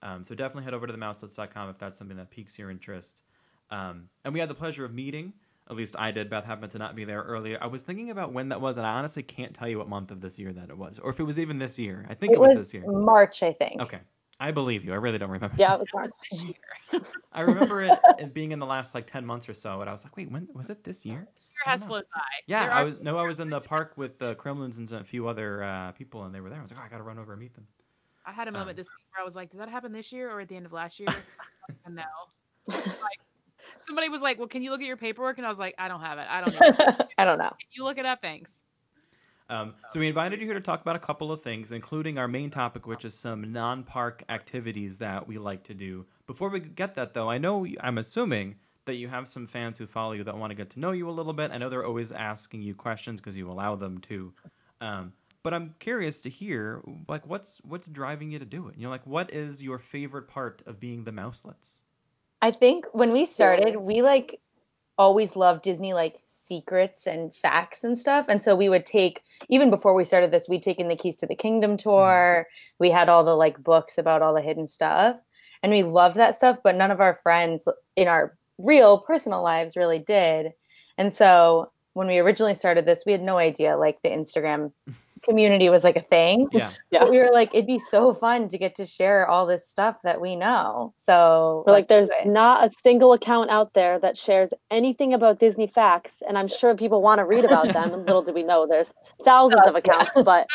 [0.02, 3.22] Um, so definitely head over to themouselets.com if that's something that piques your interest.
[3.70, 5.32] Um, and we had the pleasure of meeting.
[5.70, 6.28] At least I did.
[6.28, 7.56] Beth happened to not be there earlier.
[7.60, 10.10] I was thinking about when that was, and I honestly can't tell you what month
[10.10, 12.04] of this year that it was, or if it was even this year.
[12.10, 12.82] I think it, It was, was this year.
[12.84, 13.80] March, I think.
[13.80, 14.00] Okay,
[14.40, 14.92] I believe you.
[14.92, 15.54] I really don't remember.
[15.56, 16.10] Yeah, it was March.
[16.30, 17.02] this year.
[17.32, 19.92] I remember it, it being in the last like ten months or so, and I
[19.92, 21.28] was like, wait, when was it this year?
[21.64, 22.20] Has flown by.
[22.46, 23.00] Yeah, There I was.
[23.00, 26.24] No, I was in the park with the Kremlins and a few other uh, people,
[26.24, 26.58] and they were there.
[26.58, 27.66] I was like, oh, I gotta run over and meet them.
[28.24, 30.12] I had a moment Um, this week where I was like, did that happen this
[30.12, 31.08] year or at the end of last year?
[31.88, 32.02] no.
[32.68, 33.20] Like,
[33.76, 35.38] somebody was like, well, can you look at your paperwork?
[35.38, 36.26] And I was like, I don't have it.
[36.28, 36.54] I don't
[37.00, 37.06] know.
[37.18, 37.52] I don't know.
[37.72, 38.20] you look it up?
[38.22, 38.58] Thanks.
[39.50, 42.28] Um, so we invited you here to talk about a couple of things, including our
[42.28, 46.06] main topic, which is some non-park activities that we like to do.
[46.26, 49.86] Before we get that, though, I know I'm assuming that you have some fans who
[49.86, 51.50] follow you that want to get to know you a little bit.
[51.52, 54.32] I know they're always asking you questions because you allow them to.
[54.80, 55.12] Um,
[55.44, 58.76] but I'm curious to hear, like, what's what's driving you to do it?
[58.76, 61.78] You know, like, what is your favorite part of being the Mouselets?
[62.40, 64.40] I think when we started, we like
[64.98, 68.26] always loved Disney like secrets and facts and stuff.
[68.28, 71.26] And so we would take even before we started this, we'd taken the Keys to
[71.26, 72.46] the Kingdom tour.
[72.78, 75.16] We had all the like books about all the hidden stuff.
[75.62, 79.76] and we loved that stuff, but none of our friends in our real personal lives
[79.76, 80.52] really did.
[80.98, 84.72] And so when we originally started this, we had no idea like the Instagram
[85.22, 86.48] community was like a thing.
[86.52, 86.72] Yeah.
[86.90, 87.00] Yeah.
[87.00, 89.96] But we were like, it'd be so fun to get to share all this stuff
[90.02, 90.92] that we know.
[90.96, 95.68] So We're like, there's not a single account out there that shares anything about Disney
[95.68, 97.92] facts, and I'm sure people want to read about them.
[97.92, 98.92] And little do we know, there's
[99.24, 100.10] thousands of accounts.
[100.24, 100.46] But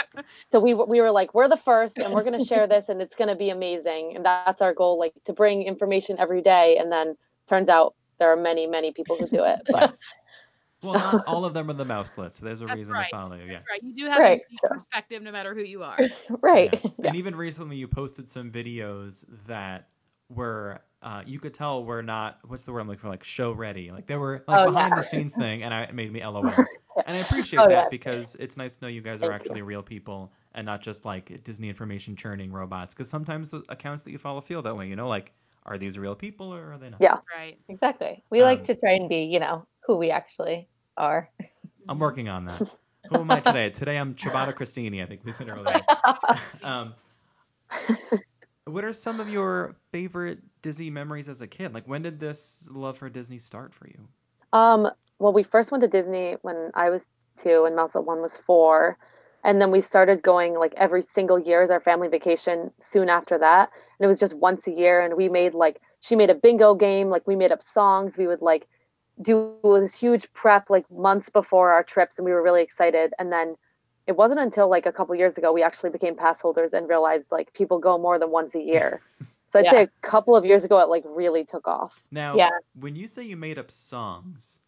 [0.51, 3.01] so we we were like, we're the first, and we're going to share this, and
[3.01, 4.13] it's going to be amazing.
[4.15, 6.77] And that's our goal, like to bring information every day.
[6.77, 7.15] And then
[7.47, 9.59] turns out there are many, many people who do it.
[9.69, 9.95] But
[10.83, 13.09] Well, not all of them are the mouselet, so there's a That's reason right.
[13.09, 13.45] to follow you.
[13.45, 13.61] Yes.
[13.61, 13.83] That's right.
[13.83, 14.39] You do have Right.
[14.41, 15.97] a unique perspective no matter who you are.
[16.41, 16.69] right.
[16.73, 16.99] Yes.
[17.01, 17.07] Yeah.
[17.09, 19.87] And even recently, you posted some videos that
[20.29, 23.51] were uh, you could tell were not what's the word I'm looking for like show
[23.51, 23.91] ready.
[23.91, 24.95] Like they were like Oh, behind yeah.
[24.95, 26.43] the scenes thing, and I, it made me LOL.
[27.05, 27.87] And I appreciate Oh, that yeah.
[27.91, 31.43] because it's nice to know you guys are actually real people and not just like
[31.43, 32.93] Disney information churning robots.
[32.95, 34.87] Because sometimes the accounts that you follow feel that way.
[34.87, 35.33] You know, like
[35.67, 37.01] are these real people or are they not?
[37.01, 37.17] Yeah.
[37.35, 37.59] Right.
[37.69, 38.23] Exactly.
[38.29, 41.29] We like Um, to try and be, you know, who we actually are.
[41.89, 42.67] I'm working on that.
[43.09, 43.69] Who am I today?
[43.69, 45.01] Today I'm Ciabatta Crostini.
[45.01, 45.81] I think we said earlier.
[46.63, 46.93] um,
[48.65, 51.73] what are some of your favorite Disney memories as a kid?
[51.73, 54.07] Like, when did this love for Disney start for you?
[54.51, 58.37] Um, well, we first went to Disney when I was two and Mouselet One was
[58.37, 58.97] four.
[59.43, 63.37] And then we started going like every single year as our family vacation soon after
[63.37, 63.69] that.
[63.99, 65.01] And it was just once a year.
[65.01, 67.09] And we made like, she made a bingo game.
[67.09, 68.17] Like, we made up songs.
[68.17, 68.67] We would like
[69.21, 72.17] do this huge prep like months before our trips.
[72.17, 73.13] And we were really excited.
[73.17, 73.55] And then
[74.05, 77.31] it wasn't until like a couple years ago we actually became pass holders and realized
[77.31, 79.01] like people go more than once a year.
[79.49, 79.71] So I'd Yeah.
[79.71, 82.03] say a couple of years ago it like really took off.
[82.11, 82.49] Now, Yeah.
[82.75, 84.59] when you say you made up songs,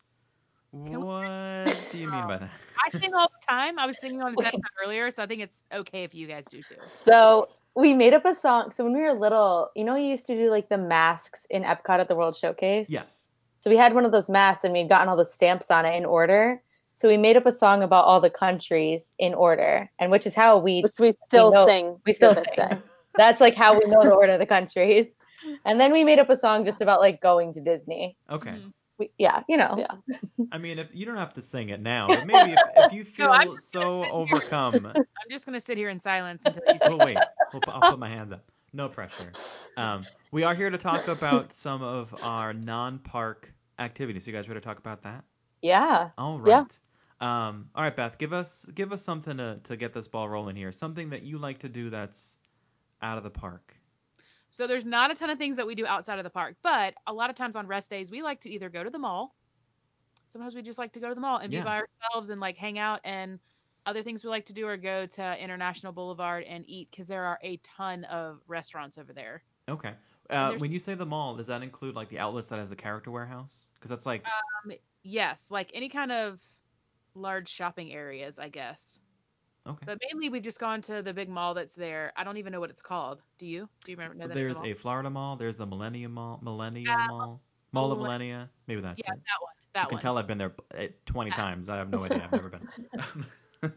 [0.72, 2.52] we- what do you mean by um, that?
[2.86, 3.78] I sing all the time.
[3.78, 6.46] I was singing on the episode earlier, so I think it's okay if you guys
[6.46, 6.78] do too.
[6.92, 8.72] So we made up a song.
[8.76, 11.64] So when we were little, you know, you used to do like the masks in
[11.64, 12.90] Epcot at the World Showcase.
[12.90, 13.28] Yes.
[13.60, 15.96] So we had one of those masks, and we'd gotten all the stamps on it
[15.96, 16.62] in order.
[16.96, 20.34] So we made up a song about all the countries in order, and which is
[20.34, 20.82] how we.
[20.82, 21.98] Which we still know- sing.
[22.06, 22.44] we still sing.
[23.16, 25.08] That's like how we know the order of the countries.
[25.64, 28.18] And then we made up a song just about like going to Disney.
[28.30, 28.50] Okay.
[28.50, 28.70] Mm-hmm.
[29.00, 29.76] We, yeah, you know.
[29.78, 30.16] Yeah.
[30.52, 33.04] I mean, if you don't have to sing it now, but maybe if, if you
[33.06, 34.14] feel No, I'm just gonna so sit here.
[34.14, 34.86] overcome.
[34.96, 37.18] I'm just gonna sit here in silence until you Oh wait,
[37.54, 38.52] we'll, I'll put my hands up.
[38.74, 39.32] No pressure.
[39.78, 44.28] Um, we are here to talk about some of our non-park activities.
[44.28, 45.24] You guys ready to talk about that?
[45.62, 46.10] Yeah.
[46.18, 46.50] All right.
[46.50, 46.66] Yeah.
[47.22, 50.56] Um, all right, Beth, give us give us something to, to get this ball rolling
[50.56, 50.72] here.
[50.72, 52.38] Something that you like to do that's
[53.02, 53.76] out of the park.
[54.50, 56.96] So there's not a ton of things that we do outside of the park, but
[57.06, 59.36] a lot of times on rest days we like to either go to the mall.
[60.26, 61.62] Sometimes we just like to go to the mall and Yeah.
[61.62, 63.02] be by ourselves and like hang out.
[63.04, 63.40] And
[63.86, 67.24] other things we like to do are go to International Boulevard and eat because there
[67.26, 69.44] are a ton of restaurants over there.
[69.68, 69.94] Okay.
[70.30, 72.76] Uh, when you say the mall, does that include like the outlets that has the
[72.76, 73.68] character warehouse?
[73.76, 74.24] Because that's like
[75.02, 76.42] Yes, like any kind of
[77.16, 79.00] large shopping areas, I guess.
[79.70, 79.86] Okay.
[79.86, 82.12] But mainly we've just gone to the big mall that's there.
[82.16, 83.22] I don't even know what it's called.
[83.38, 83.70] Do you?
[83.86, 84.16] Do you remember?
[84.16, 85.36] Know the There's a Florida Mall.
[85.36, 86.40] There's the Millennium Mall.
[86.42, 87.42] Millennial Mall.
[87.72, 88.50] Mall of Millenn- Millennia.
[88.68, 89.20] Maybe that's yeah, it.
[89.20, 89.54] that one.
[89.74, 90.02] That you can one.
[90.02, 91.70] tell I've been there uh, 20 times.
[91.70, 92.24] I have no idea.
[92.24, 92.68] I've never been.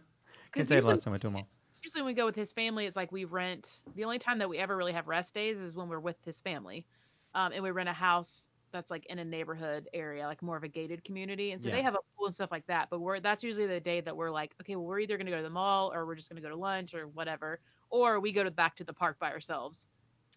[0.52, 1.48] Can't say the last time I went to a mall.
[1.82, 3.80] usually when we go with his family, it's like we rent.
[3.94, 6.40] The only time that we ever really have rest days is when we're with his
[6.40, 6.86] family,
[7.34, 10.64] um, and we rent a house that's like in a neighborhood area, like more of
[10.64, 11.76] a gated community, and so Yeah.
[11.76, 12.88] they have a pool and stuff like that.
[12.90, 15.30] But we're that's usually the day that we're like, okay, well, we're either going to
[15.32, 18.18] go to the mall or we're just going to go to lunch or whatever, or
[18.18, 19.86] we go to back to the park by ourselves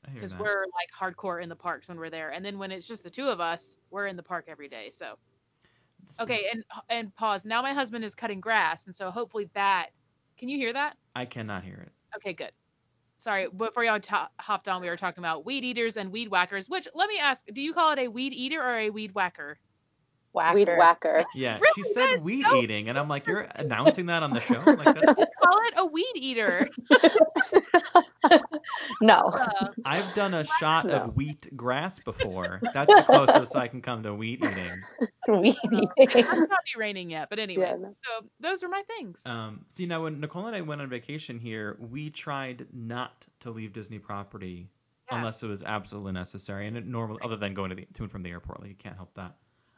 [0.05, 0.39] I hear because that.
[0.41, 3.09] we're like hardcore in the parks when we're there, and then when it's just the
[3.09, 4.89] two of us, we're in the park every day.
[4.91, 5.17] So
[6.03, 7.45] It's- okay, and and pause.
[7.45, 9.91] Now my husband is cutting grass, and so hopefully that.
[10.37, 10.97] Can you hear that?
[11.15, 11.91] I cannot hear it.
[12.17, 12.51] Okay, good.
[13.25, 13.99] Sorry, before y'all
[14.39, 16.69] hopped on, we were talking about weed eaters and weed whackers.
[16.69, 19.57] Which, let me ask, do you call it a weed eater or a weed whacker?
[20.35, 20.55] Whacker.
[20.55, 21.25] Weed whacker.
[21.35, 21.71] Yeah, Really?
[21.75, 24.59] she said is weed so eating, and I'm like, you're announcing that on the show?
[24.65, 25.15] Like that's.
[25.15, 26.69] Call it a weed eater.
[29.01, 29.15] No.
[29.33, 30.93] Uh, I've done a shot No.
[30.95, 32.59] of wheat grass before.
[32.73, 34.81] That's the closest I can come to wheat eating.
[35.27, 35.55] Weed
[35.97, 36.25] it's eating.
[36.25, 37.67] not be raining yet, but anyway.
[37.71, 37.89] Yeah, no.
[37.89, 39.21] So those are my things.
[39.25, 43.51] Um, see, now when Nicole and I went on vacation here, we tried not to
[43.51, 44.69] leave Disney property
[45.11, 45.19] Yeah.
[45.19, 48.11] unless it was absolutely necessary, and it normally, other than going to the to and
[48.11, 49.35] from the airport, like you can't help that.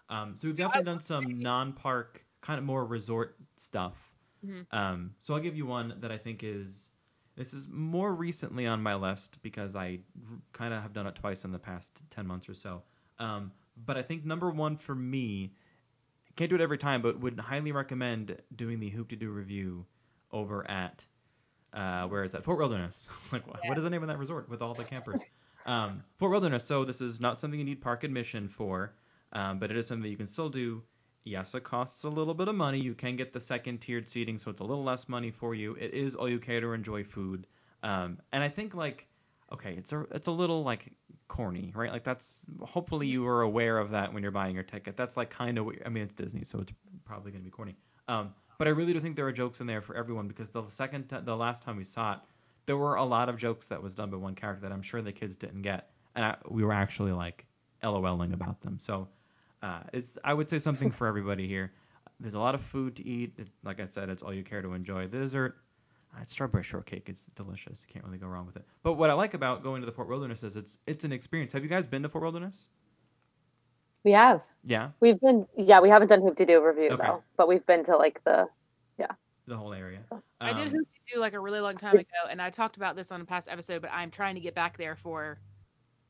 [0.09, 4.13] Um, so we've definitely done some non-park, kind of more resort stuff.
[4.45, 4.65] Mhm.
[4.71, 6.91] Um, so I'll give you one that I think is
[7.35, 9.99] this is more recently on my list because I
[10.53, 12.83] kind of have done it twice in the past ten months or so.
[13.19, 13.51] Um,
[13.85, 15.53] but I think number one for me,
[16.35, 19.85] can't do it every time, but would highly recommend doing the Hoop-Dee-Doo Revue
[20.31, 21.05] over at
[21.73, 23.09] uh, where is that Fort Wilderness?
[23.31, 25.21] like, wha- what is the name of that resort with all the campers?
[25.65, 26.63] Um, Fort Wilderness.
[26.63, 28.93] So this is not something you need park admission for,
[29.33, 30.83] um, but it is something that you can still do.
[31.23, 32.79] Yes, it costs a little bit of money.
[32.79, 35.75] You can get the second tiered seating, so it's a little less money for you.
[35.75, 37.47] It is all you cater, enjoy food,
[37.83, 39.07] um, and I think like
[39.51, 40.91] okay, it's a it's a little like
[41.27, 41.91] corny, right?
[41.91, 44.97] Like that's hopefully you were aware of that when you're buying your ticket.
[44.97, 46.73] That's like kind of I mean it's Disney, so it's
[47.05, 47.75] probably going to be corny.
[48.07, 50.67] Um, but I really do think there are jokes in there for everyone because the
[50.69, 52.19] second t- the last time we saw it,
[52.65, 55.01] there were a lot of jokes that was done by one character that I'm sure
[55.01, 57.45] the kids didn't get, and I, we were actually like
[57.83, 58.77] LOLing about them.
[58.79, 59.07] So
[59.61, 61.71] uh, it's I would say something for everybody here.
[62.19, 63.33] There's a lot of food to eat.
[63.37, 65.07] It, like I said, it's all you care to enjoy.
[65.07, 65.57] The dessert,
[66.15, 67.85] uh, strawberry shortcake is delicious.
[67.87, 68.65] You can't really go wrong with it.
[68.81, 71.53] But what I like about going to the Fort Wilderness is it's it's an experience.
[71.53, 72.69] Have you guys been to Fort Wilderness?
[74.03, 74.41] We have.
[74.63, 77.03] Yeah, We've been yeah, we haven't done Hoop-Dee-Doo Revue Okay.
[77.03, 78.47] though, but we've been to like the
[78.97, 79.11] yeah.
[79.47, 79.99] the whole area.
[80.41, 82.77] I did Um, hoop to do like a really long time ago, and I talked
[82.77, 85.39] about this on a past episode, but I'm trying to get back there for,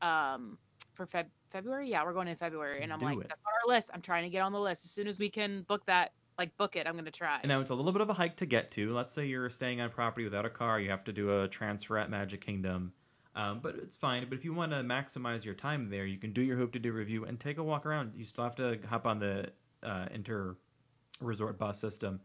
[0.00, 0.58] um,
[0.98, 1.88] for Feb- February.
[1.88, 3.28] Yeah, we're going in February, and I'm Do like, it.
[3.28, 3.88] that's on our list.
[3.94, 6.54] I'm trying to get on the list as soon as we can book that, like
[6.58, 6.86] book it.
[6.86, 7.38] I'm gonna try.
[7.40, 8.92] And now it's a little bit of a hike to get to.
[8.92, 11.96] Let's say you're staying on property without a car, you have to do a transfer
[11.96, 12.92] at Magic Kingdom.
[13.36, 14.26] Um, but it's fine.
[14.28, 17.24] But if you want to maximize your time there, you can do your Hoop-Dee-Doo Revue
[17.24, 18.12] and take a walk around.
[18.16, 19.50] You still have to hop on the
[19.84, 20.56] uh, inter
[21.20, 22.18] resort bus system.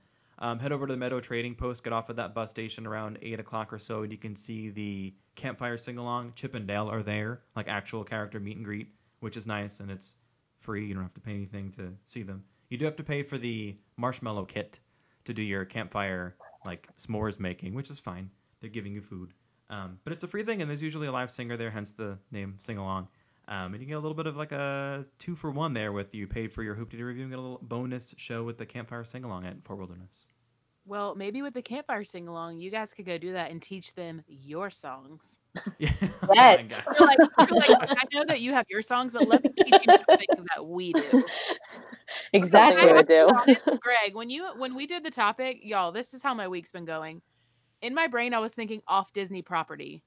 [0.43, 3.17] Um, head over to the Meadow Trading Post, get off at that bus station around
[3.21, 6.33] eight o'clock or so, and you can see the campfire sing along.
[6.35, 8.89] Chip and Dale are there, like actual character meet and greet,
[9.21, 10.17] which is nice and it's
[10.59, 10.85] free.
[10.85, 12.43] You don't have to pay anything to see them.
[12.67, 14.81] You do have to pay for the marshmallow kit
[15.23, 18.29] to do your campfire like s'mores making, which is fine.
[18.59, 19.33] They're giving you food,
[19.69, 22.17] um, but it's a free thing, and there's usually a live singer there, hence the
[22.31, 23.07] name Sing Along.
[23.47, 26.13] Um, and you get a little bit of like a two for one there with
[26.13, 29.05] you paid for your Hoop-Dee-Doo Revue and get a little bonus show with the campfire
[29.05, 30.25] sing along at Fort Wilderness.
[30.85, 33.93] Well, maybe with the campfire sing along, you guys could go do that and teach
[33.93, 35.39] them your songs.
[35.79, 35.91] Yeah.
[36.33, 36.81] Yes.
[36.99, 37.49] Oh my God.
[37.49, 39.97] You're like, like, I know that you have your songs, but let me teach you
[40.09, 41.23] something that we do.
[42.33, 42.85] Exactly.
[42.85, 43.27] we would do.
[43.27, 46.71] Honest, Greg, when you when we did the topic, y'all, this is how my week's
[46.71, 47.21] been going.
[47.81, 50.03] In my brain, I was thinking off Disney property.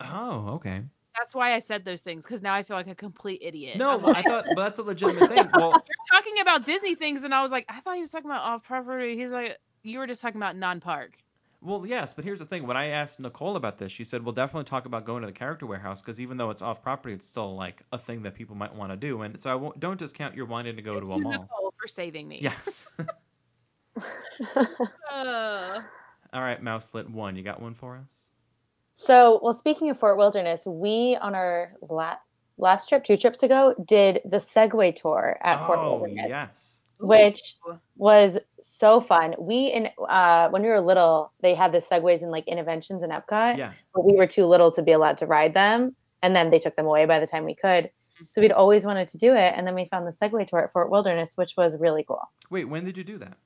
[0.00, 0.82] Oh, okay.
[1.18, 3.76] That's why I said those things because now I feel like a complete idiot.
[3.76, 5.48] No, I'm well, I thought well, that's a legitimate thing.
[5.54, 8.30] Well, you're talking about Disney things, and I was like, I thought he was talking
[8.30, 9.16] about off property.
[9.16, 11.16] He's like, you were just talking about non-park.
[11.60, 12.66] well, yes, but here's the thing.
[12.66, 15.32] When I asked Nicole about this, she said, "We'll definitely talk about going to the
[15.32, 18.56] character warehouse because even though it's off property, it's still like a thing that people
[18.56, 21.12] might want to do." And so I won't, don't discount your wanting to go to
[21.12, 21.32] a you, mall.
[21.32, 22.38] Nicole, for saving me.
[22.42, 22.88] Yes.
[25.12, 25.80] Uh,
[26.32, 27.36] All right, Mouselet one.
[27.36, 28.22] You got one for us?
[28.92, 32.16] So, well, speaking of Fort Wilderness, we on our la-
[32.58, 36.82] last trip, two trips ago, did the Segway tour at Fort oh, Wilderness, yes.
[37.06, 37.56] Which
[37.96, 39.34] was so fun.
[39.38, 43.10] We in uh, when we were little, they had the segways and like Innoventions in
[43.10, 43.72] Epcot, Yeah.
[43.94, 46.76] but we were too little to be allowed to ride them, and then they took
[46.76, 47.90] them away by the time we could.
[48.32, 50.72] So we'd always wanted to do it, and then we found the Segway tour at
[50.72, 52.22] Fort Wilderness, which was really cool.
[52.50, 53.36] Wait, when did you do that?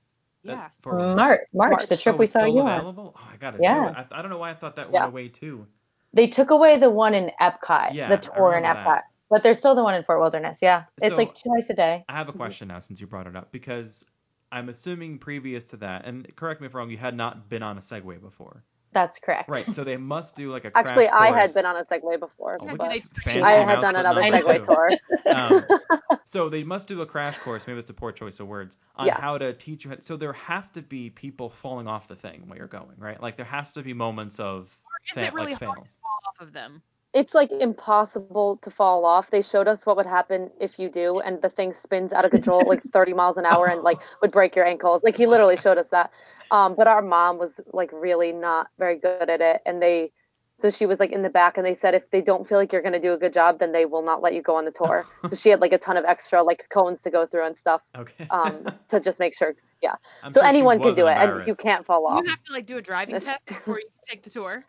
[0.43, 0.69] Yeah.
[0.83, 1.17] Fort Wilderness?
[1.17, 1.87] March, March, March.
[1.89, 2.85] the trip Oh, we saw still you on.
[2.99, 3.75] Oh, I gotta Yeah.
[3.85, 4.07] do it.
[4.13, 5.01] I, I don't know why I thought that Yeah.
[5.05, 5.67] went away too.
[6.13, 9.05] They took away the one in Epcot, Yeah, the tour in Epcot, that.
[9.31, 10.59] But there's still the one in Fort Wilderness.
[10.63, 12.05] Yeah, it's So- like twice a day.
[12.09, 14.05] I have a question now since you brought it up because
[14.53, 17.63] I'm assuming previous to that, and correct me if I'm wrong, you had not been
[17.63, 19.51] on a Segway before, That's correct.
[19.51, 19.71] right?
[19.71, 21.53] So they must do like a Actually, crash I had course.
[21.55, 23.83] been on a Segway before, Oh, look but at they- that fancy I had mouse
[23.83, 24.65] done foot another number Segway two.
[24.67, 25.71] tour.
[26.11, 27.67] Um, so they must do a crash course.
[27.67, 29.21] Maybe it's a poor choice of words on Yeah.
[29.21, 29.91] how to teach you.
[29.91, 33.21] How, so there have to be people falling off the thing while you're going, right?
[33.23, 34.79] Like there has to be moments of
[35.11, 35.93] Is fa- it really like hard fails.
[35.93, 36.81] to fall off of them?
[37.15, 39.31] It's like impossible to fall off.
[39.31, 42.31] They showed us what would happen if you do, and the thing spins out of
[42.31, 45.03] control like 30 miles an hour and like would break your ankles.
[45.03, 46.11] Like he literally showed us that.
[46.51, 50.13] Um, but our mom was like really not very good at it, and they,
[50.59, 52.73] so she was like in the back, and they said if they don't feel like
[52.73, 54.71] you're gonna do a good job, then they will not let you go on the
[54.71, 55.07] tour.
[55.29, 57.83] so she had like a ton of extra like cones to go through and stuff
[57.97, 58.27] Okay.
[58.31, 59.55] um, to just make sure.
[59.81, 59.95] Yeah.
[60.23, 62.23] I'm so sure anyone can do it, and you can't fall off.
[62.25, 64.65] You have to like do a driving test before you take the tour.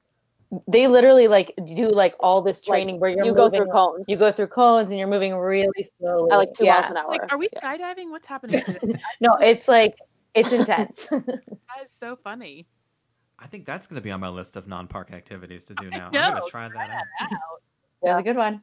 [0.68, 4.06] They literally like do like all this Like, training where you're you go through cones.
[4.08, 5.68] you go through cones and you're moving really
[6.00, 6.32] slowly.
[6.32, 6.82] at like two yeah.
[6.82, 7.08] miles an hour.
[7.10, 7.60] Like, are we Yeah.
[7.78, 8.10] skydiving?
[8.10, 8.64] What's happening?
[9.22, 9.96] No, it's like
[10.34, 11.06] it's intense.
[11.12, 11.42] that
[11.84, 12.66] is so funny.
[13.38, 16.08] I think that's going to be on my list of non-park activities to do now.
[16.08, 17.30] I'm going to try that out.
[18.02, 18.62] That was a good one.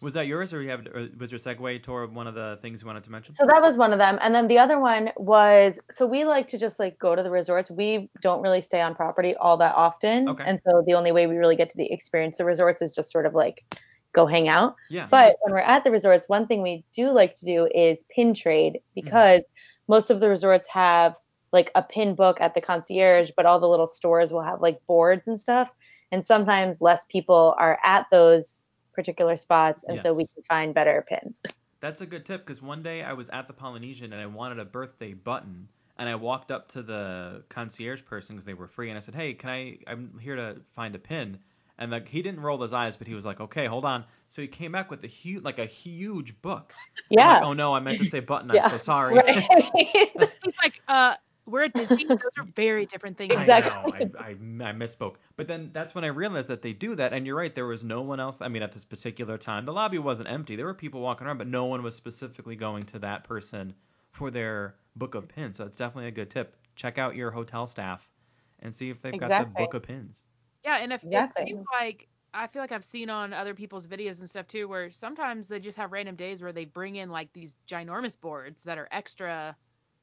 [0.00, 0.86] Was that yours, or you have?
[0.86, 3.34] Or was your Segway tour one of the things you wanted to mention?
[3.34, 4.18] So that was one of them.
[4.20, 7.30] And then the other one was so we like to just like go to the
[7.30, 7.70] resorts.
[7.70, 10.28] We don't really stay on property all that often.
[10.28, 10.44] Okay.
[10.46, 13.10] And so the only way we really get to the experience the resorts is just
[13.10, 13.64] sort of like
[14.12, 14.74] go hang out.
[14.88, 15.06] yeah.
[15.10, 18.34] But when we're at the resorts, one thing we do like to do is pin
[18.34, 19.04] trade mm-hmm.
[19.04, 19.42] because
[19.88, 21.16] most of the resorts have
[21.52, 24.78] like a pin book at the concierge, but all the little stores will have like
[24.86, 25.70] boards and stuff.
[26.12, 28.66] and sometimes less people are at those
[28.96, 31.40] particular spots, and so we can find better pins.
[31.80, 34.58] That's a good tip because one day I was at the Polynesian and I wanted
[34.58, 35.68] a birthday button,
[35.98, 39.14] and I walked up to the concierge person because they were free, and I said,
[39.14, 39.78] "Hey, can I?
[39.86, 41.38] I'm here to find a pin."
[41.78, 44.40] And like he didn't roll his eyes, but he was like, "Okay, hold on." So
[44.40, 46.72] he came back with a huge, like a huge book.
[47.10, 47.34] Yeah.
[47.34, 48.50] like, oh no, I meant to say button.
[48.50, 48.70] I'm Yeah.
[48.70, 49.14] so sorry.
[49.26, 49.70] Right.
[49.76, 51.14] He's like, uh,
[51.46, 52.04] we're at Disney.
[52.08, 53.32] Those are very different things.
[53.32, 53.72] Exactly.
[53.92, 54.16] I know.
[54.18, 54.34] I, I, I
[54.72, 55.16] misspoke.
[55.36, 57.12] But then that's when I realized that they do that.
[57.12, 57.54] And you're right.
[57.54, 58.40] There was no one else.
[58.40, 60.56] I mean, at this particular time, the lobby wasn't empty.
[60.56, 63.74] There were people walking around, but no one was specifically going to that person
[64.12, 65.56] for their book of pins.
[65.56, 66.56] So it's definitely a good tip.
[66.74, 68.10] Check out your hotel staff
[68.60, 70.26] and see if they've got the book of pins.
[70.64, 71.44] Yeah, and if Exactly.
[71.44, 74.68] it seems like I feel like I've seen on other people's videos and stuff too,
[74.68, 78.62] where sometimes they just have random days where they bring in like these ginormous boards
[78.64, 79.56] that are extra,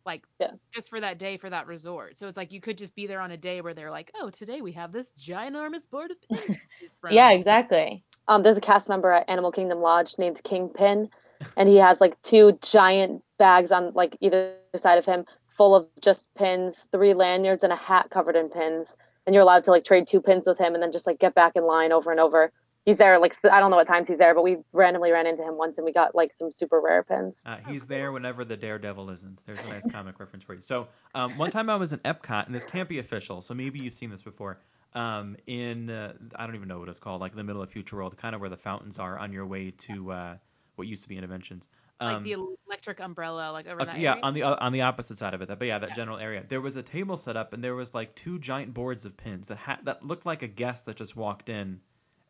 [0.05, 0.51] like Yeah.
[0.73, 2.17] just for that day for that resort.
[2.17, 4.29] So it's like you could just be there on a day where they're like, oh,
[4.29, 8.03] today we have this ginormous board of pins to choose from." yeah, exactly.
[8.27, 11.09] Um, there's a cast member at Animal Kingdom Lodge named Kingpin,
[11.57, 15.25] and he has like two giant bags on like either side of him,
[15.57, 18.95] full of just pins, three lanyards, and a hat covered in pins.
[19.25, 21.35] And you're allowed to like trade two pins with him, and then just like get
[21.35, 22.51] back in line over and over.
[22.85, 25.43] He's there like I don't know what times he's there, but we randomly ran into
[25.43, 27.47] him once, and we got like some super rare pins.
[27.47, 29.45] Uh, Oh, he's there whenever the Daredevil isn't.
[29.45, 30.61] There's a nice comic reference for you.
[30.61, 33.79] So um, one time I was in Epcot, and this can't be official, so maybe
[33.79, 34.61] you've seen this before.
[34.93, 37.69] Um, in uh, I don't even know what it's called, like in the middle of
[37.69, 40.37] Future World, kind of where the fountains are on your way to uh,
[40.75, 41.67] what used to be Innoventions.
[42.05, 42.35] like Um, the
[42.67, 44.21] electric umbrella, like over uh, that yeah, area.
[44.23, 45.93] on the uh, on the opposite side of it, but yeah, that Yeah.
[45.93, 46.43] general area.
[46.47, 49.47] There was a table set up, and there was like two giant boards of pins
[49.47, 51.81] that ha- that looked like a guest that just walked in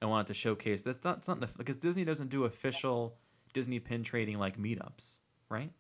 [0.04, 0.82] and wanted to showcase.
[0.84, 3.16] That's not something because Disney doesn't do official
[3.54, 5.72] Disney pin trading like meetups, right?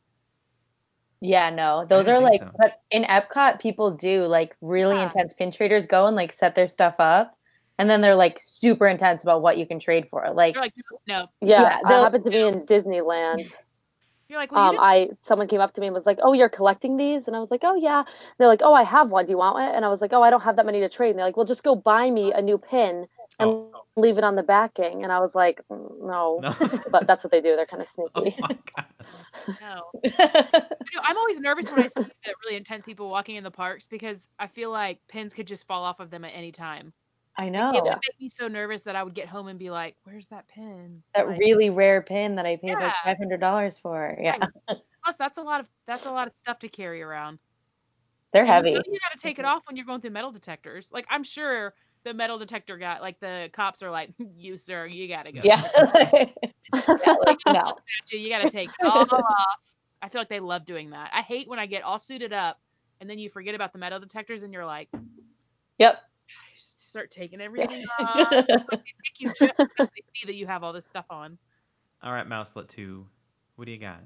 [1.19, 2.51] Yeah, no, those are like, so.
[2.57, 5.03] but in Epcot, people do like really Yeah.
[5.03, 7.37] intense pin traders go and like set their stuff up,
[7.77, 10.29] and then they're like super intense about what you can trade for.
[10.33, 10.73] Like, like,
[11.07, 11.27] no.
[11.41, 13.51] Yeah, Yeah, I they'll- happened to be in Disneyland.
[14.29, 16.17] You're like, well, you um, just I someone came up to me and was like,
[16.23, 18.03] "Oh, you're collecting these?" And I was like, "Oh yeah."
[18.37, 19.25] They're like, "Oh, I have one.
[19.25, 20.89] Do you want one?" And I was like, "Oh, I don't have that many to
[20.89, 23.05] trade." And they're like, "Well, just go buy me a new pin
[23.39, 23.85] and Oh.
[23.97, 26.53] leave it on the backing." And I was like, "Mm, "No," No.
[26.87, 27.55] but that's what they do.
[27.55, 28.35] They're kind of oh sneaky.
[28.39, 29.25] my god.
[29.61, 29.93] no.
[30.85, 33.51] I know, I'm always nervous when I see the really intense people walking in the
[33.51, 36.93] parks because I feel like pins could just fall off of them at any time.
[37.37, 37.73] I know.
[37.73, 40.27] It would make me so nervous that I would get home and be like, "Where's
[40.29, 44.17] that pin?" that Like, really rare pin that I paid like five hundred dollars for.
[44.21, 44.35] Yeah,
[45.03, 47.39] plus, that's a lot of that's a lot of stuff to carry around.
[48.33, 48.83] they're And heavy.
[48.91, 50.91] You got to take it off when you're going through metal detectors.
[50.91, 51.73] Like I'm sure
[52.03, 55.39] the metal detector guy, like the cops are like, "You sir, you got to go."
[55.43, 55.61] Yeah,
[56.73, 57.75] yeah like no.
[58.11, 58.19] you.
[58.19, 59.59] You got to take it all off.
[60.01, 61.11] I feel like they love doing that.
[61.13, 62.59] I hate when I get all suited up
[62.99, 64.89] and then you forget about the metal detectors and you're like,
[65.79, 66.01] Yep.
[66.55, 68.29] start taking everything off.
[68.31, 71.37] They pick you just they see that you have all this stuff on.
[72.03, 73.05] All right, Mouselet two.
[73.55, 74.01] What do you got?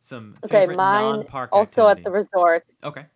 [0.00, 3.06] Some okay, favorite mine non-park also at the resort Okay.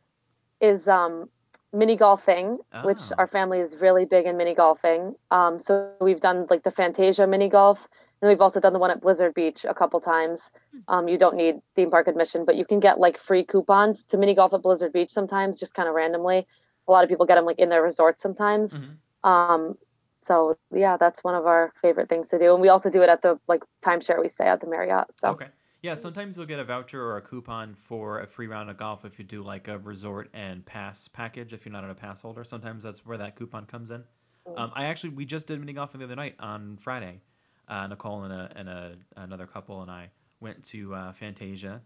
[0.60, 1.28] is um,
[1.74, 3.14] mini golfing, which Oh.
[3.18, 5.14] our family is really big in mini golfing.
[5.30, 7.78] Um, so we've done like the Fantasia mini golf,
[8.22, 10.52] and we've also done the one at Blizzard Beach a couple times.
[10.88, 14.16] Um, you don't need theme park admission, but you can get like free coupons to
[14.16, 16.46] mini golf at Blizzard Beach sometimes, just kind of randomly.
[16.88, 18.78] A lot of people get them like in their resorts sometimes.
[18.78, 19.28] Mhm.
[19.28, 19.78] Um,
[20.20, 23.08] so yeah, that's one of our favorite things to do, and we also do it
[23.08, 25.14] at the like timeshare we stay at the Marriott.
[25.16, 25.48] So Okay.
[25.84, 29.04] Yeah, sometimes you'll get a voucher or a coupon for a free round of golf
[29.04, 32.22] if you do like a resort and pass package if you're not in a pass
[32.22, 32.42] holder.
[32.42, 34.02] Sometimes that's where that coupon comes in.
[34.48, 34.58] Mm.
[34.58, 37.20] Um, I actually we just did mini golfing the other night on Friday.
[37.68, 40.08] Uh, Nicole and a and a another couple and I
[40.40, 41.82] went to uh, Fantasia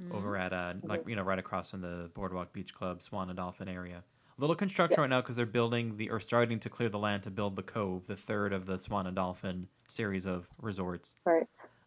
[0.00, 0.16] Mm-hmm.
[0.16, 3.36] over at uh, like you know right across from the Boardwalk Beach Club Swan and
[3.36, 4.02] Dolphin area.
[4.38, 7.22] A little construction right now because they're building the or starting to clear the land
[7.24, 11.16] to build the Cove, the third of the Swan and Dolphin series of resorts.
[11.26, 11.46] right.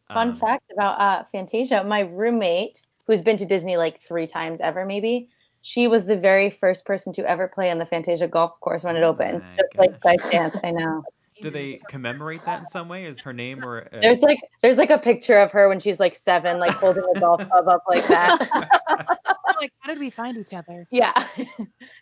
[0.09, 4.59] Fun Um, fact about uh, Fantasia: my roommate, who's been to Disney like three times
[4.59, 5.29] ever, maybe,
[5.61, 8.95] she was the very first person to ever play on the Fantasia golf course when
[8.95, 10.57] it Oh opened, my just like by chance.
[10.63, 11.03] I know.
[11.41, 13.05] Do they commemorate that in some way?
[13.05, 15.99] Is her name or uh, There's like there's like a picture of her when she's
[15.99, 18.39] like seven, like holding a golf club up like that.
[18.53, 18.97] You're
[19.59, 20.85] like, how did we find each other?
[20.91, 21.11] yeah,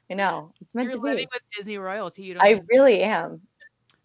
[0.09, 1.29] I know it's meant You're to living be.
[1.33, 2.23] with Disney royalty.
[2.23, 2.43] You don't.
[2.43, 3.41] I even- really am.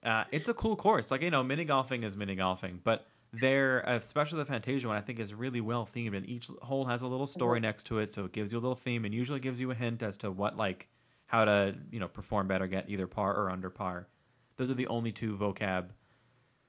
[0.03, 1.11] Uh, it's a cool course.
[1.11, 3.07] Like you know, mini golfing is mini golfing, but
[3.41, 7.03] there, especially the Fantasia one, I think is really well themed, and each hole has
[7.03, 9.41] a little story next to it, so it gives you a little theme, and usually
[9.41, 10.89] gives you a hint as to what like
[11.27, 14.09] how to you know perform better, get either par or under par.
[14.57, 15.91] Those are the only two vocab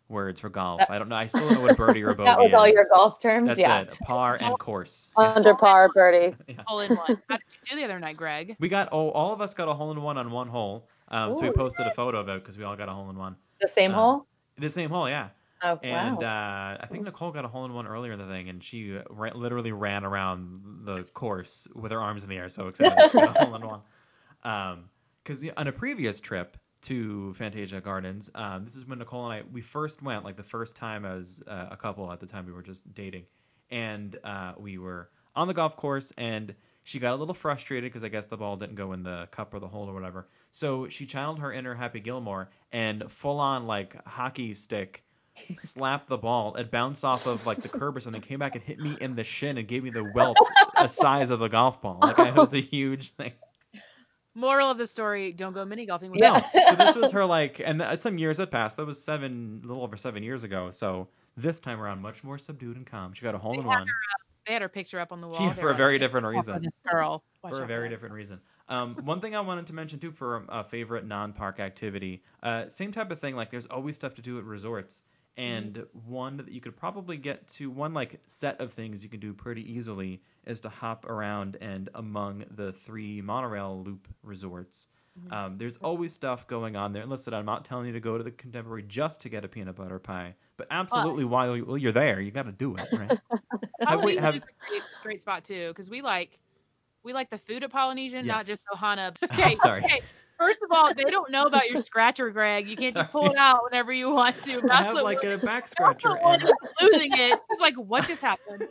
[0.09, 0.82] words for golf.
[0.89, 1.15] I don't know.
[1.15, 3.47] I still don't know what birdie or bogey That was all your golf terms.
[3.47, 3.82] That's yeah.
[3.82, 3.91] it.
[4.01, 5.11] Par and course.
[5.18, 5.32] Yeah.
[5.36, 6.36] Under par birdie.
[6.65, 7.22] hole in one.
[7.30, 8.55] How did you do the other night, Greg?
[8.59, 10.88] We got oh, all of us got a hole in one on one hole.
[11.09, 13.18] Um, so we posted a photo of it because we all got a hole in
[13.18, 13.36] one.
[13.61, 14.28] The same Um, hole?
[14.57, 15.30] The same hole, yeah.
[15.62, 16.24] Oh, And wow.
[16.24, 18.97] uh, I think Nicole got a hole in one earlier in the thing, and she
[19.10, 23.18] ra- literally ran around the course with her arms in the air, so excited she
[23.18, 23.82] got a hole in one.
[25.24, 29.47] Because on a previous trip to Fantasia Gardens, um, this is when Nicole and I
[29.51, 32.12] we first went, like the first time as uh, a couple.
[32.12, 33.26] At the time, we were just dating,
[33.70, 38.03] and uh, we were on the golf course, and she got a little frustrated because
[38.03, 40.28] I guess the ball didn't go in the cup or the hole or whatever.
[40.51, 45.03] So she channeled her inner Happy Gilmore and full on like hockey stick
[45.57, 46.55] slapped the ball.
[46.55, 49.13] It bounced off of like the curb or something, came back and hit me in
[49.13, 50.38] the shin and gave me the welt
[50.75, 51.99] the size of a golf ball.
[52.01, 53.33] Like it was a huge thing.
[54.35, 57.59] Moral of the story: Don't go mini golfing with No, so this was her like,
[57.63, 58.77] and th- some years had passed.
[58.77, 60.69] That was seven, a little over seven years ago.
[60.69, 63.13] So this time around, much more subdued and calm.
[63.13, 63.88] She got a hole in They had one.
[64.45, 65.41] They had her picture up on the wall.
[65.41, 66.63] Yeah, for a very like, different "Watch out for reason.
[66.63, 67.23] This girl.
[67.49, 68.39] For a very her." different reason.
[68.69, 72.91] Um, one thing I wanted to mention too for a favorite non-park activity, uh, same
[72.91, 73.35] type of thing.
[73.35, 75.03] Like there's always stuff to do at resorts,
[75.38, 79.19] and one that you could probably get to one like set of things you can
[79.19, 84.88] do pretty easily is to hop around and among the three monorail loop resorts.
[85.19, 85.33] Mhm.
[85.33, 87.01] Um, there's always stuff going on there.
[87.01, 89.47] And listen, I'm not telling you to go to the Contemporary just to get a
[89.47, 92.88] peanut butter pie, but absolutely while you- you're there, you got to do it.
[92.91, 93.19] Right?
[93.88, 96.39] Have we- have- a great, great spot too because we like
[97.08, 99.16] we like the food at Polynesian, not just Ohana.
[99.24, 99.84] Okay, sorry.
[99.84, 100.01] okay.
[100.38, 102.68] First of all, they don't know about your scratcher, Greg.
[102.68, 104.62] You can't just pull it out whenever you want to.
[104.72, 106.43] I have like a back that's scratcher and.
[106.82, 107.39] losing it.
[107.49, 108.68] She's like, "What just happened?"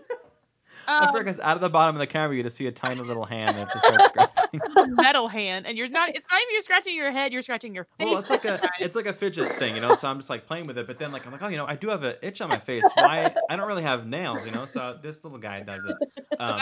[0.86, 3.00] I Um, because out of the bottom of the camera, you just see a tiny
[3.00, 4.60] little hand that just starts scratching.
[4.94, 6.10] metal hand, and you're not.
[6.10, 7.32] It's not even you're scratching your head.
[7.32, 8.06] You're scratching your face.
[8.06, 9.94] Well, it's like a it's like a fidget thing, you know.
[9.94, 11.66] So I'm just like playing with it, but then like I'm like, oh, you know,
[11.66, 12.84] I do have an itch on my face.
[12.94, 13.34] Why?
[13.48, 14.66] I don't really have nails, you know.
[14.66, 15.96] So this little guy does it.
[16.38, 16.60] Um,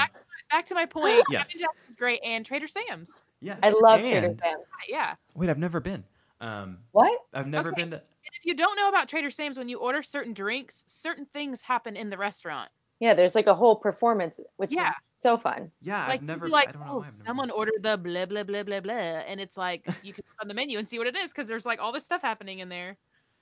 [0.55, 1.24] Back to my point.
[1.28, 1.48] Yes.
[1.48, 3.18] Captain Jack's is great, and Trader Sam's.
[3.40, 4.62] yes, I love Trader Sam's.
[4.88, 5.16] Yeah.
[5.34, 6.05] Wait, I've never been.
[6.40, 7.18] Um, What?
[7.32, 7.82] I've never Okay.
[7.82, 7.96] been to.
[7.96, 11.61] And if you don't know about Trader Sam's, when you order certain drinks, certain things
[11.61, 12.70] happen in the restaurant.
[13.00, 14.90] Yeah, there's like a whole performance, which Yeah.
[14.90, 15.72] is so fun.
[15.82, 16.46] Yeah, like I've never.
[16.48, 16.92] like, I don't know.
[16.92, 17.57] oh, I've never someone been.
[17.57, 20.55] ordered the blah blah blah blah blah, and it's like you can look on the
[20.55, 22.96] menu and see what it is because there's like all this stuff happening in there.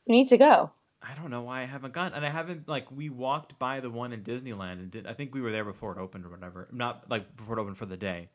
[0.07, 0.71] You need to go.
[1.03, 3.91] I don't know why I haven't gone, and I haven't like we walked by the
[3.91, 5.07] one in Disneyland and did.
[5.07, 6.69] I think we were there before it opened or whatever.
[6.73, 8.31] Not like before it opened for the day.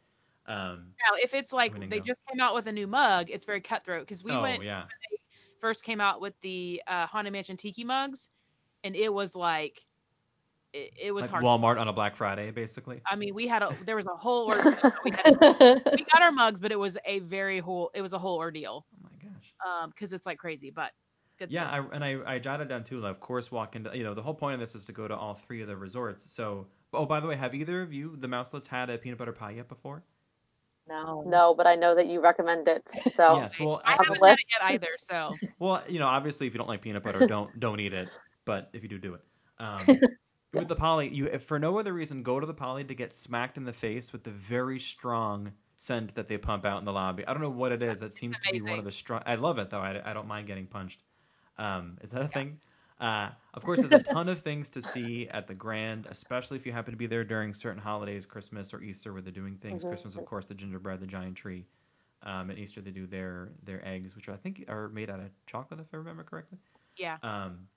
[0.48, 2.06] Um, Now, if it's like they go.
[2.06, 4.84] just came out with a new mug, it's very cutthroat because we oh went yeah,
[5.62, 8.30] first came out with the uh, Haunted Mansion Tiki mugs,
[8.84, 9.82] and it was like
[10.74, 11.44] it, it was like hard.
[11.44, 13.02] Walmart on a Black Friday, basically.
[13.10, 14.94] I mean, we had a there was a whole ordeal.
[15.04, 15.12] we,
[15.96, 18.86] we got our mugs, but it was a very whole it was a whole ordeal
[18.94, 19.54] Oh my gosh.
[19.66, 20.92] um because it's like crazy, but
[21.38, 21.88] good Yeah, stuff.
[21.92, 23.00] I, and I, I jotted down too.
[23.00, 25.08] Like, of course, walk into you know the whole point of this is to go
[25.08, 26.32] to all three of the resorts.
[26.32, 29.34] So, oh, by the way, have either of you, the Mouselets, had a peanut butter
[29.34, 30.04] pie yet before?
[30.88, 31.24] No.
[31.26, 32.90] No, but I know that you recommend it.
[33.16, 33.60] So yes.
[33.60, 36.58] Well, I I- haven't had it yet either, so well, you know, obviously, if you
[36.58, 38.10] don't like peanut butter, don't don't eat it.
[38.46, 39.22] But if you do, do it.
[39.60, 40.00] Um,
[40.54, 43.14] with the poly, you if for no other reason, go to the poly to get
[43.14, 46.94] smacked in the face with the very strong scent that they pump out in the
[46.94, 47.26] lobby.
[47.28, 48.00] I don't know what it is.
[48.00, 49.22] That seems to be one of the strong.
[49.26, 49.82] I love it though.
[49.82, 51.04] I, I don't mind getting punched.
[51.58, 52.62] Um, is that a thing?
[53.00, 56.66] Uh, of course, there's a ton of things to see at the Grand, especially if
[56.66, 59.84] you happen to be there during certain holidays, Christmas or Easter, where they're doing things.
[59.84, 59.84] Mhm.
[59.84, 61.68] Christmas, of course, the gingerbread, the giant tree.
[62.24, 65.32] Um, and Easter, they do their their eggs, which I think are made out of
[65.46, 66.60] chocolate, if I remember correctly.
[66.98, 67.20] yeah.
[67.24, 67.70] Um,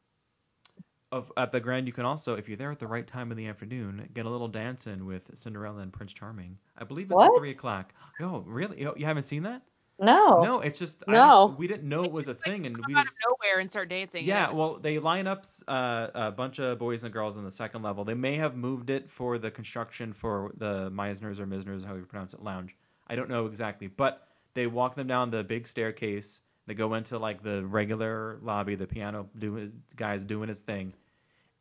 [1.12, 3.36] of at the Grand, you can also, if you're there at the right time in
[3.36, 6.58] the afternoon, get a little dance in with Cinderella and Prince Charming.
[6.76, 7.94] I believe it's at three o'clock.
[8.20, 8.80] Oh, really?
[8.80, 9.66] You you haven't seen that?
[10.00, 10.42] No.
[10.42, 11.48] No, it's just No.
[11.48, 13.70] didn't- we didn't know it was a thing, and we out just of nowhere and
[13.70, 14.20] start dancing.
[14.20, 14.50] and yeah.
[14.50, 18.04] Well, they line up uh, a bunch of boys and girls on the second level.
[18.04, 22.04] They may have moved it for the construction for the Meisners or Mizners, how you
[22.06, 22.74] pronounce it, lounge.
[23.08, 26.40] I don't know exactly, but they walk them down the big staircase.
[26.66, 28.76] They go into like the regular lobby.
[28.76, 30.94] The piano do, guy's doing his thing,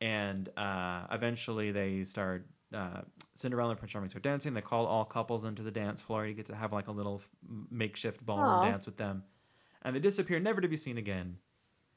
[0.01, 2.45] and uh, eventually they start.
[2.74, 3.01] Uh,
[3.36, 4.53] Cinderella and Prince Charming start dancing.
[4.53, 6.26] They call all couples into the dance floor.
[6.26, 7.22] You get to have like a little
[7.72, 8.70] makeshift ballroom Aw.
[8.70, 9.24] dance with them,
[9.82, 11.38] and they disappear, never to be seen again.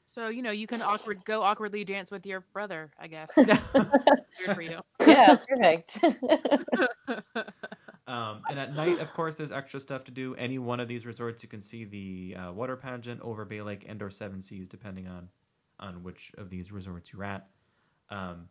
[0.05, 3.29] so you know you can awkward go awkwardly dance with your brother, I guess.
[3.37, 4.79] Weird for you.
[5.05, 5.99] Yeah, perfect.
[8.05, 10.35] Um, and at night, of course, there's extra stuff to do.
[10.35, 13.85] Any one of these resorts, you can see the uh, water pageant over Bay Lake
[13.87, 15.29] and or Seven Seas, depending on
[15.79, 17.47] on which of these resorts you're at.
[18.09, 18.49] Um,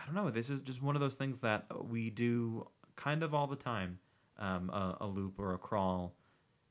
[0.00, 0.30] I don't know.
[0.30, 3.98] This is just one of those things that we do kind of all the time.
[4.40, 6.14] Um, a, a loop or a crawl.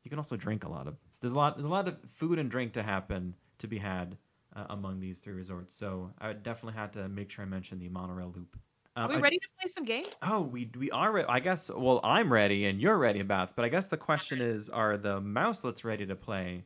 [0.05, 0.95] You can also drink a lot of.
[1.19, 1.57] There's a lot.
[1.57, 4.15] There's a lot of food and drink to happen to be had
[4.55, 5.75] uh, among these three resorts.
[5.75, 8.55] So I definitely had to make sure I mention the monorail loop.
[8.95, 10.07] Are Um, we I- ready to play some games?
[10.21, 11.11] Oh, we we are.
[11.11, 11.69] Re- I guess.
[11.69, 13.51] Well, I'm ready, and you're ready, Beth.
[13.57, 16.63] But I guess the question is, are the mouselets ready to play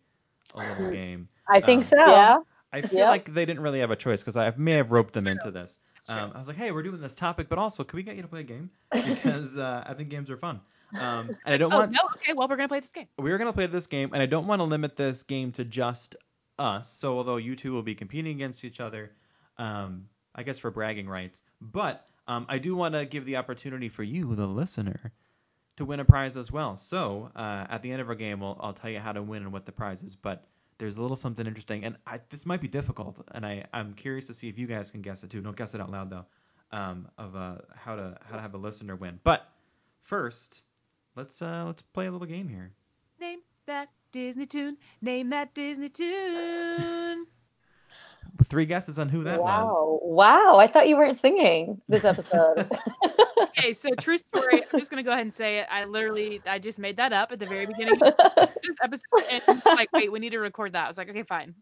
[0.53, 1.28] a little game.
[1.49, 1.97] I think Um, so.
[1.97, 2.38] Yeah.
[2.74, 3.09] I feel Yep.
[3.09, 5.78] like they didn't really have a choice because I may have roped them into this.
[6.09, 8.22] Um, I was like, hey, we're doing this topic, but also, can we get you
[8.24, 8.72] to play a game?
[8.91, 10.61] Because uh, I think games are fun.
[10.99, 12.34] Um, and I don't oh want no, okay.
[12.34, 13.07] Well, we're gonna play this game.
[13.17, 15.51] we are going to play this game, and I don't want to limit this game
[15.53, 16.15] to just
[16.59, 16.91] us.
[16.91, 19.11] So, although you two will be competing against each other,
[19.57, 23.88] um, I guess for bragging rights, but um, I do want to give the opportunity
[23.89, 25.13] for you, the listener,
[25.78, 26.76] to win a prize as well.
[26.76, 29.43] So, uh, at the end of our game, we'll, I'll tell you how to win
[29.43, 30.15] and what the prize is.
[30.15, 30.45] But
[30.82, 34.25] there's a little something interesting, and I, this might be difficult, and I, I'm curious
[34.27, 35.39] to see if you guys can guess it too.
[35.39, 36.25] Don't guess it out loud though.
[36.71, 39.19] Um, of uh, how to how to have a listener win.
[39.23, 39.47] But
[39.99, 40.63] first,
[41.15, 42.71] let's uh, let's play a little game here.
[43.19, 44.77] Name that Disney tune.
[45.03, 47.27] Name that Disney tune.
[48.45, 49.47] Three guesses on who that was.
[49.47, 49.99] wow.
[50.01, 50.57] Wow.
[50.57, 52.69] I thought you weren't singing this episode.
[53.62, 54.64] okay, so true story.
[54.74, 55.68] I'm just gonna go ahead and say it.
[55.70, 58.14] I literally, I just made that up at the very beginning of
[58.64, 60.86] this episode, and I was like, wait, we need to record that.
[60.86, 61.53] I was like, okay, fine.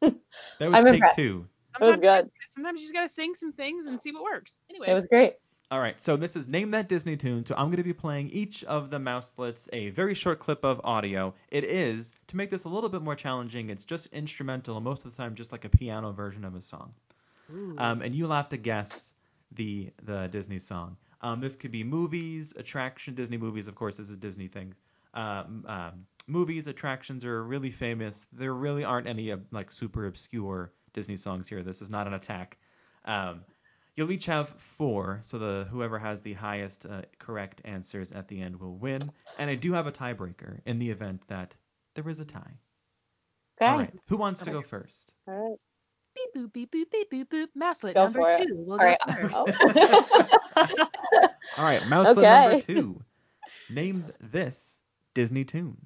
[0.00, 0.12] That
[0.60, 1.16] was I'm take impressed.
[1.16, 1.46] two.
[1.80, 2.30] That was Sometimes you good.
[2.42, 4.58] just- Sometimes you just gotta sing some things and see what works.
[4.70, 5.34] Anyway, it was great.
[5.70, 7.44] All right, so this is Name That Disney Tune.
[7.44, 10.80] So I'm going to be playing each of the mouselets a very short clip of
[10.82, 11.34] audio.
[11.50, 15.04] It is, to make this a little bit more challenging, it's just instrumental, and most
[15.04, 16.94] of the time just like a piano version of a song.
[17.76, 19.12] Um, and you'll have to guess
[19.52, 20.96] the the Disney song.
[21.20, 23.14] Um, this could be movies, attraction.
[23.14, 24.74] Disney movies, of course, this is a Disney thing.
[25.14, 28.26] Um, um, movies, attractions are really famous.
[28.32, 31.62] There really aren't any uh, like super obscure Disney songs here.
[31.62, 32.58] This is not an attack.
[33.04, 33.44] Um,
[33.96, 38.40] you'll each have four, so the whoever has the highest uh, correct answers at the
[38.40, 39.10] end will win.
[39.38, 41.56] And I do have a tiebreaker in the event that
[41.94, 42.58] there is a tie.
[43.60, 43.70] Okay.
[43.70, 45.12] All right, who wants to go first?
[45.26, 45.58] All right.
[46.34, 47.46] Beep boop beep boop beep boop boop.
[47.58, 48.48] Mouselet Go number for it.
[48.48, 48.54] two.
[48.66, 48.98] We'll All right.
[49.06, 49.36] go first.
[50.56, 50.66] Oh.
[51.56, 52.60] All right, mouselet number Okay.
[52.60, 53.00] two.
[53.70, 54.80] Name this
[55.14, 55.76] Disney tune.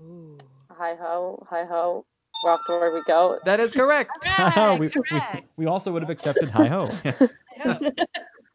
[0.00, 0.38] Ooh.
[0.70, 2.04] hi ho, hi ho.
[2.44, 3.38] Rock to where we go.
[3.44, 4.10] That is correct.
[4.24, 5.46] Correct, we, we, correct.
[5.56, 6.88] we also would have accepted hi ho.
[7.04, 7.42] Yes.
[7.58, 7.78] Yeah.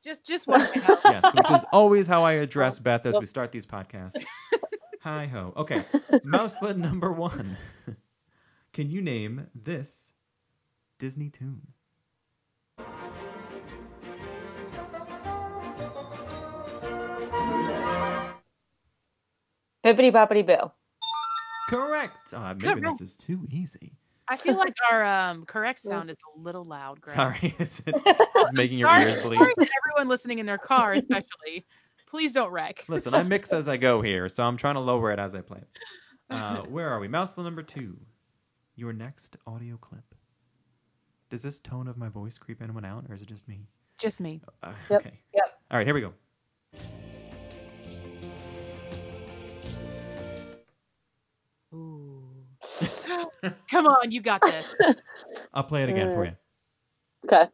[0.05, 0.61] Just just one.
[1.03, 4.23] Yes, which is always how I address Beth as we start these podcasts.
[5.01, 5.51] Hi ho.
[5.57, 5.83] Okay,
[6.23, 7.57] mouselet number one.
[8.71, 10.13] Can you name this
[10.99, 11.61] Disney tune?
[19.83, 20.71] Bippity boppity boo.
[21.69, 22.15] Correct.
[22.33, 22.99] Uh, maybe Correct.
[22.99, 23.93] this is too easy.
[24.27, 26.99] I feel like our um, correct sound is a little loud.
[27.01, 27.15] Greg.
[27.15, 29.37] Sorry, is it, it's making your Sorry, ears bleed.
[29.37, 31.65] sorry to everyone listening in their car, especially.
[32.09, 32.85] Please don't wreck.
[32.87, 35.41] Listen, I mix as I go here, so I'm trying to lower it as I
[35.41, 35.61] play.
[36.29, 37.07] Uh, where are we?
[37.07, 37.97] Mouse number two.
[38.77, 40.03] Your next audio clip.
[41.29, 43.67] Does this tone of my voice creep anyone out, or is it just me?
[43.99, 44.41] Just me.
[44.63, 45.19] Uh, Yep, Okay.
[45.33, 45.59] yep.
[45.71, 46.13] All right, here we go.
[53.71, 54.75] Come on, you got this.
[55.53, 56.29] I'll play it again for mm.
[56.29, 56.35] you.
[57.25, 57.49] Okay.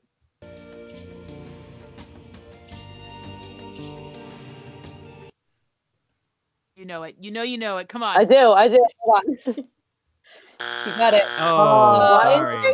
[6.76, 7.16] You know it.
[7.20, 7.89] You know you know it.
[7.89, 8.18] Come on.
[8.18, 8.84] I do, I do.
[8.99, 9.56] Hold on.
[10.86, 11.24] You got it.
[11.39, 12.22] Oh, what?
[12.22, 12.74] sorry.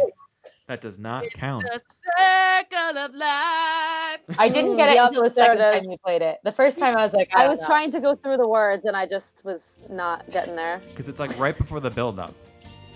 [0.67, 1.63] That does not It's count.
[1.63, 1.81] the
[2.19, 4.19] circle of life.
[4.37, 5.73] I didn't get it until the second is.
[5.73, 6.39] time you played it.
[6.43, 7.65] The first time I was like, I, I was know.
[7.65, 10.81] trying to go through the words and I just was not getting there.
[10.89, 12.33] Because it's like right before the build up.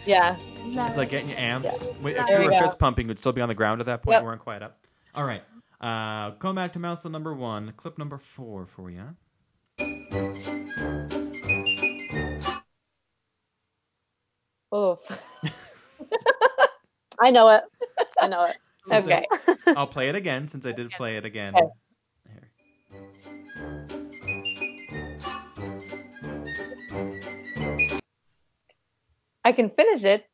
[0.05, 0.35] Yeah.
[0.63, 1.63] It's like getting you amped.
[1.63, 1.71] Yeah.
[2.01, 2.59] Wait, If There you we were go.
[2.61, 4.13] fist pumping, you'd still be on the ground at that point.
[4.15, 4.21] Yep.
[4.23, 4.77] We weren't quite up.
[5.15, 5.43] All right.
[5.79, 9.03] Uh, going back to mouse number one, clip number four for you.
[14.73, 14.99] Oof.
[17.19, 17.63] I know it.
[18.21, 18.55] I know it.
[18.85, 19.25] Since Okay.
[19.67, 21.55] I'll play it again since I did play it again.
[21.55, 21.67] Okay.
[29.51, 30.25] I can finish it.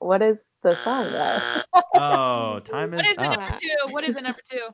[0.00, 1.38] What is the song though?
[1.94, 3.38] Oh, time What is is it, up.
[3.38, 3.92] number two?
[3.92, 4.68] What is it, number two?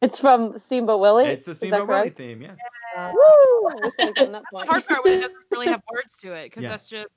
[0.00, 1.26] It's from Steamboat Willie.
[1.26, 2.58] It's the Is Steamboat Willie theme, yes.
[2.96, 3.68] Woo!
[3.68, 4.68] I wish I had gotten that The point.
[4.68, 7.08] hard part when it doesn't really have words to it, because that's just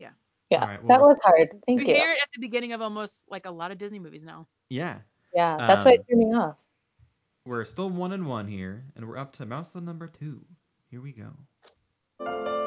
[0.00, 0.10] Yeah,
[0.60, 1.50] All right, well, that was hard.
[1.66, 1.94] Thank we you.
[1.94, 4.46] hear it at the beginning of almost like a lot of Disney movies now.
[4.70, 4.98] Yeah.
[5.34, 6.56] Yeah, that's why Um, it threw me off.
[7.44, 10.44] We're still one and one here, and we're up to mouse the number two.
[10.90, 12.65] Here we go.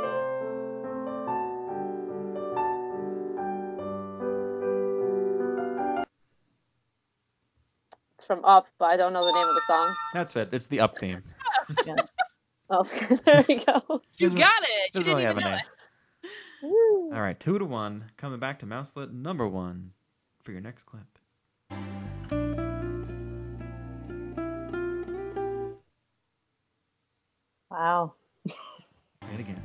[8.30, 9.95] from Up, but I don't know the name of the song.
[10.13, 10.49] That's it.
[10.51, 11.23] It's the Up theme.
[11.86, 11.95] yeah.
[12.69, 12.84] Oh,
[13.25, 14.01] there we go.
[14.17, 14.93] You got it.
[14.93, 15.59] Doesn't you really have a name.
[17.11, 18.05] All right, two to one.
[18.17, 19.93] Coming back to Mouselet number one
[20.43, 21.07] for your next clip.
[27.71, 28.13] Wow.
[28.47, 29.63] Play it again.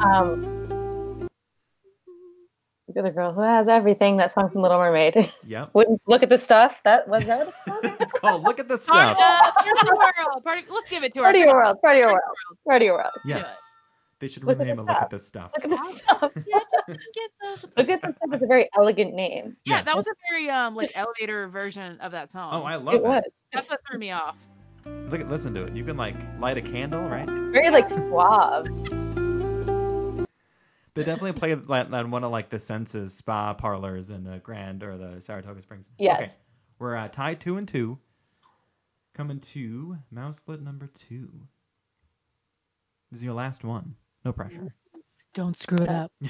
[0.00, 0.53] Um
[2.94, 4.16] look at the girl who has everything.
[4.18, 5.32] That song from Little Mermaid.
[5.46, 5.70] Yep.
[5.74, 6.76] Wouldn't look at the stuff.
[6.84, 7.48] That was that.
[8.00, 8.42] It's called?
[8.42, 9.16] Look at the Stuff.
[9.18, 10.44] uh, party of the world.
[10.44, 11.24] Party, let's give it to her.
[11.26, 11.80] Party your world.
[11.82, 12.20] Party your world.
[12.66, 13.12] Party your world.
[13.24, 13.60] Yes.
[14.20, 15.50] They should Look rename it Look at this stuff.
[15.56, 16.32] Look at the stuff.
[16.46, 17.64] Yeah, just get those.
[17.76, 18.34] Look at the stuff.
[18.36, 19.56] Is a very elegant name.
[19.64, 19.84] Yeah, Yes.
[19.86, 22.50] that was a very um like elevator version of that song.
[22.52, 23.08] Oh, I love It that.
[23.08, 23.22] was
[23.52, 24.36] That's what threw me off.
[24.86, 25.74] Look at listen to it.
[25.74, 27.26] You can like light a candle, right?
[27.28, 28.66] very like suave.
[30.94, 34.84] They definitely play that on one of like the Senses spa parlors in the Grand
[34.84, 35.90] or the Saratoga Springs.
[35.98, 36.20] Yes.
[36.20, 36.30] Okay.
[36.78, 37.98] We're uh, tied two and two.
[39.12, 41.32] Coming to mouselet number two.
[43.10, 43.96] This is your last one.
[44.24, 44.72] No pressure.
[45.34, 46.12] Don't screw it up.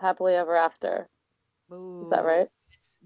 [0.00, 1.08] Happily ever after.
[1.70, 2.48] Is that right?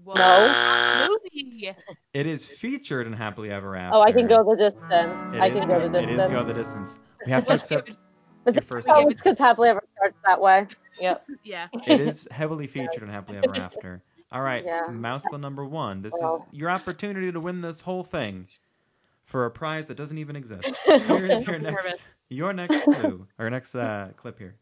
[0.03, 1.07] Well, No.
[1.23, 1.71] Movie.
[2.13, 3.97] It is featured in Happily Ever After.
[3.97, 5.35] Oh, I can go the distance.
[5.35, 6.11] It I is can go the distance.
[6.11, 6.99] It is go the distance.
[7.25, 7.95] We have to accept it-
[8.43, 9.11] But your first oh, answer.
[9.13, 10.67] it's because happily ever starts that way.
[10.99, 11.25] Yep.
[11.43, 11.67] Yeah.
[11.87, 14.01] It is heavily featured in Happily Ever After.
[14.31, 14.87] All right, Yeah.
[14.89, 16.01] Mouselet number one.
[16.01, 18.47] This is your opportunity to win this whole thing
[19.25, 20.65] for a prize that doesn't even exist.
[20.85, 24.55] Here is your next your next clue or next uh, clip here.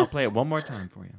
[0.00, 1.12] I'll play it one more time for you.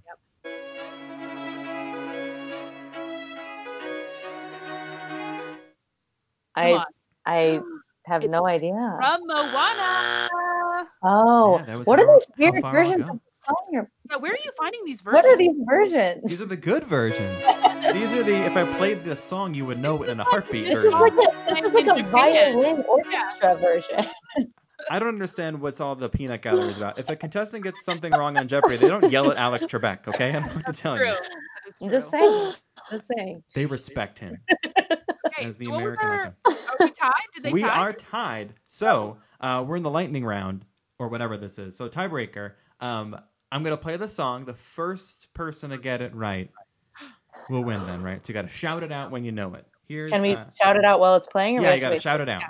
[6.55, 6.83] I.
[7.25, 7.59] I
[8.05, 8.71] have It's no idea.
[8.97, 10.87] From Moana.
[11.03, 13.87] Oh, Yeah, that was what are how- these weird versions of the song?
[14.09, 15.23] Yeah, where are you finding these versions?
[15.23, 16.23] What are these versions?
[16.25, 17.43] These are the good versions.
[17.93, 20.65] These are the if I played this song, you would know it in a heartbeat
[20.65, 24.05] This This is like a this is like a violin orchestra version.
[24.89, 26.97] I don't understand what's all the peanut gallery is about.
[26.99, 30.29] If a contestant gets something wrong on Jeopardy, they don't yell at Alex Trebek, okay?
[30.29, 31.07] I don't know to tell True.
[31.09, 31.15] you.
[31.81, 32.53] I'm just saying.
[32.89, 33.41] Just saying.
[33.55, 36.35] They respect him Okay, as the so American our- icon.
[36.45, 37.11] Are we tied?
[37.35, 37.69] Did they We tie?
[37.69, 38.53] are tied.
[38.65, 40.65] So uh, we're in the lightning round,
[40.99, 41.73] or whatever this is.
[41.75, 42.53] So tiebreaker.
[42.81, 43.17] Um,
[43.49, 44.43] I'm gonna play the song.
[44.43, 46.49] The first person to get it right
[47.49, 47.85] will win.
[47.85, 48.25] Then, right?
[48.25, 49.65] So you got to shout it out when you know it.
[49.87, 50.11] Here's.
[50.11, 51.59] Can we uh, shout it out while it's playing?
[51.59, 52.01] Or yeah, you got to wait?
[52.01, 52.41] shout it out.
[52.41, 52.47] Yeah.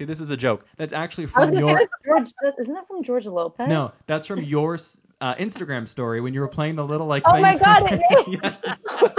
[0.00, 0.64] See, this is a joke.
[0.78, 1.78] That's actually from gonna your.
[1.78, 3.68] say, George, isn't that from George Lopez?
[3.68, 4.78] No, that's from your
[5.20, 7.22] uh, Instagram story when you were playing the little like.
[7.26, 8.38] Oh my things- God, it is.
[8.42, 8.62] yes.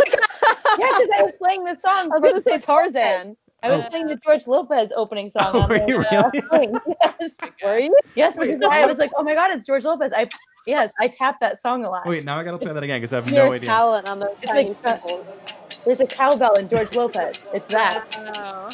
[0.80, 2.12] Yeah, because I was playing the song.
[2.12, 3.38] I was going to say Tarzan.
[3.62, 5.52] I was Uh, playing the George Lopez opening song.
[5.54, 6.42] Oh, on were the, you really?
[6.50, 6.76] thing.
[7.20, 7.38] Yes.
[7.64, 7.96] Were you?
[8.16, 10.12] Yes, which is why I was like, oh my god, it's George Lopez.
[10.14, 10.28] I
[10.66, 12.08] yes, I tapped that song a lot.
[12.08, 13.68] Wait, now I gotta play that again because I have Pure no idea.
[13.70, 14.52] talent on those It's
[14.84, 15.86] like.
[15.86, 17.38] There's a cowbell in George Lopez.
[17.54, 18.06] It's that.
[18.36, 18.70] Oh.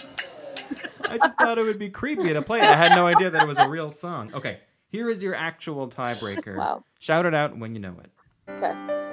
[1.10, 2.66] I just thought it would be creepy to play it.
[2.66, 4.34] I had no idea that it was a real song.
[4.34, 6.58] Okay, here is your actual tiebreaker.
[6.58, 6.84] Wow.
[7.00, 8.12] Shout it out when you know it.
[8.50, 9.07] Okay.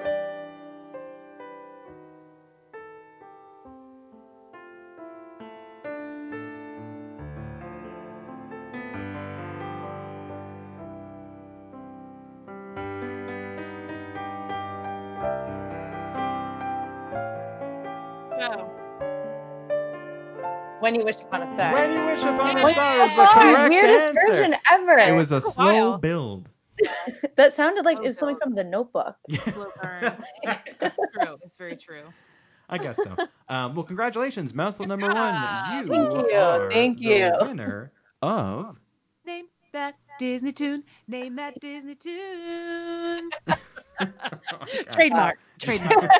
[20.85, 21.73] When you wish upon a star.
[21.73, 24.33] When you wish upon a star you is the Oh, correct weirdest answer.
[24.33, 24.99] version ever.
[24.99, 25.99] It was a Took slow while.
[25.99, 26.51] build.
[27.37, 28.43] that sounded like Oh, it was something God.
[28.43, 29.17] from The Notebook.
[29.31, 30.15] Slow burn.
[30.43, 31.39] It's true.
[31.43, 32.03] It's very true.
[32.69, 33.17] I guess so.
[33.49, 35.35] Um, well, congratulations, Mouselet number one.
[35.73, 36.37] You Thank you.
[36.37, 37.33] are Thank the you.
[37.41, 38.77] winner of.
[39.25, 40.85] Name that Disney tune.
[41.09, 43.31] Name that Disney tune.
[44.93, 45.39] Trademark.
[45.59, 46.11] Trademark.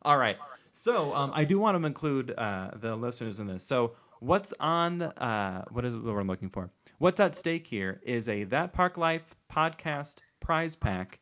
[0.00, 0.38] All right.
[0.72, 3.62] So um, I do want to include uh, the listeners in this.
[3.62, 5.02] So what's on?
[5.02, 6.70] Uh, what is what I'm looking for?
[6.98, 11.20] What's at stake here is a That Park Life podcast prize pack.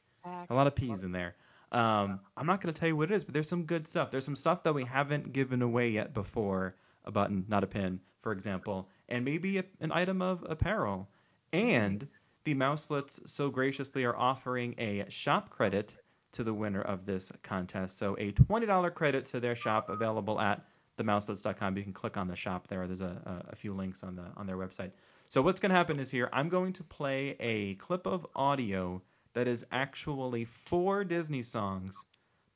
[0.51, 1.35] A lot of P's in there.
[1.73, 4.11] Um, I'm not going to tell you what it is, but there's some good stuff.
[4.11, 6.77] There's some stuff that we haven't given away yet before.
[7.05, 11.09] A button, not a pin, for example, and maybe a, an item of apparel.
[11.53, 12.07] And
[12.45, 15.97] the Mouselets so graciously are offering a shop credit
[16.33, 17.99] to the winner of this contest.
[17.99, 20.65] So a $20 credit to their shop available at
[20.97, 21.77] themouselets.com.
[21.77, 22.87] You can click on the shop there.
[22.87, 24.93] There's a, a, a few links on the on their website.
[25.29, 29.03] So what's going to happen is here I'm going to play a clip of audio
[29.33, 32.05] that is actually four Disney songs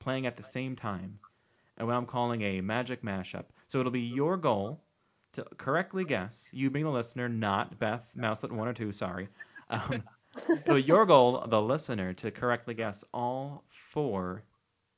[0.01, 1.19] playing at the same time,
[1.79, 3.45] and what I'm calling a magic mashup.
[3.69, 4.81] So it'll be your goal
[5.33, 8.93] to correctly guess, you being the listener, not Beth Mouselet one or two.
[8.93, 9.29] Sorry.
[9.71, 10.03] Um,
[10.67, 14.45] so your goal, the listener, to correctly guess all four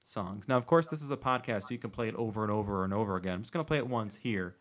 [0.04, 0.48] songs.
[0.48, 2.84] Now, of course, this is a podcast, so you can play it over and over
[2.84, 3.34] and over again.
[3.34, 4.56] I'm just going to play it once here.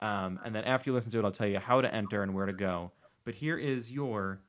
[0.00, 2.34] Um, and then after you listen to it, I'll tell you how to enter and
[2.34, 2.92] where to go.
[3.24, 4.40] But here is your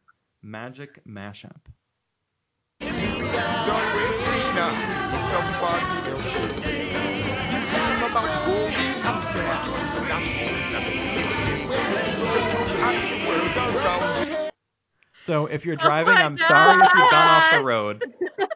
[0.42, 1.66] magic mashup.
[15.22, 18.04] So if you're Oh driving, my I'm sorry if you've gone off the road.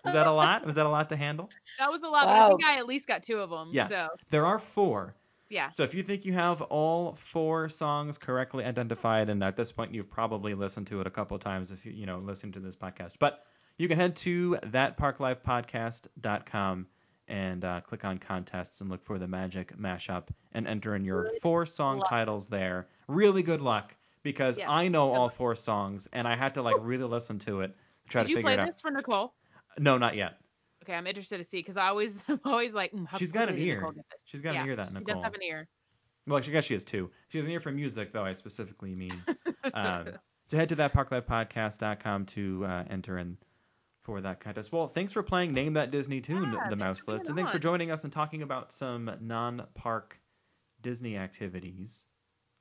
[0.05, 0.65] Is that a lot?
[0.65, 1.49] Was that a lot to handle?
[1.79, 3.69] That was a lot, but I think I at least got two of them.
[3.71, 3.91] Yes.
[3.91, 5.15] So There are four.
[5.49, 5.69] yeah.
[5.71, 9.93] So if you think you have all four songs correctly identified, and at this point
[9.93, 12.75] you've probably listened to it a couple times if you you know listen to this
[12.75, 13.45] podcast, but
[13.77, 16.87] you can head to thatparklifepodcast.com
[17.27, 21.31] and uh, click on contests and look for the magic mashup and enter in your
[21.41, 22.87] four song titles there.
[23.07, 23.95] Really good luck
[24.25, 27.61] because Yeah, I know all four songs and I had to like really listen to
[27.61, 28.57] it to try Did to figure it out.
[28.57, 29.35] you play this for Nicole?
[29.79, 30.37] No, not yet.
[30.83, 33.57] Okay, I'm interested to see because I always, I'm always like, mm, She's got an
[33.57, 33.75] ear.
[33.75, 34.19] Nicole get this?
[34.25, 35.15] She's got an ear that She Nicole.
[35.15, 35.67] does have an ear.
[36.27, 37.11] Well, I guess she has two.
[37.29, 39.23] She has an ear for music, though, I specifically mean.
[39.75, 40.07] um,
[40.47, 43.37] so head to thatparklifepodcast.com to uh, enter in
[44.01, 44.71] for that contest.
[44.71, 47.27] Well, thanks for playing Name That Disney Tune, Yeah, The for Mouselets.
[47.27, 50.19] And thanks for joining us and talking about some non park
[50.81, 52.05] Disney activities.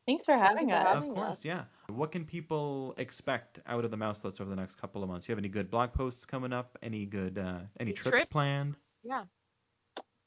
[0.07, 0.87] Thanks for having for us.
[0.87, 1.45] having of course, us.
[1.45, 1.65] yeah.
[1.89, 5.29] What can people expect out of the Mouselets over the next couple of months?
[5.29, 6.77] You have any good blog posts coming up?
[6.83, 8.27] Any good, uh, any trips Trips?
[8.31, 8.77] planned?
[9.03, 9.25] Yeah.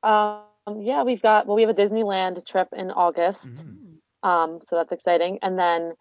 [0.04, 3.64] Um, yeah, we've got well, we have a Disneyland trip in August.
[3.66, 3.98] Mhm.
[4.24, 5.40] Um, so that's exciting.
[5.42, 5.94] And then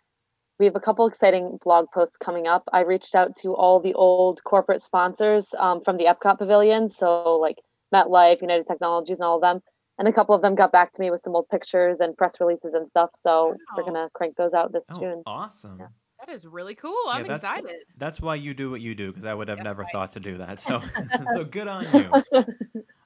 [0.59, 2.64] we have a couple exciting blog posts coming up.
[2.72, 7.37] I reached out to all the old corporate sponsors um, from the Epcot pavilion, so
[7.37, 7.59] like
[7.95, 9.62] MetLife, United Technologies, and all of them.
[9.99, 12.38] And a couple of them got back to me with some old pictures and press
[12.40, 13.11] releases and stuff.
[13.14, 15.22] So we're gonna crank those out this Oh, June.
[15.26, 15.78] awesome.
[15.80, 15.86] Yeah.
[16.24, 16.97] That is really cool.
[17.09, 17.76] I'm that's- excited.
[17.99, 19.92] That's why you do what you do because I would have Yeah, never right.
[19.92, 20.61] thought to do that.
[20.61, 20.80] So,
[21.34, 22.44] so good on you.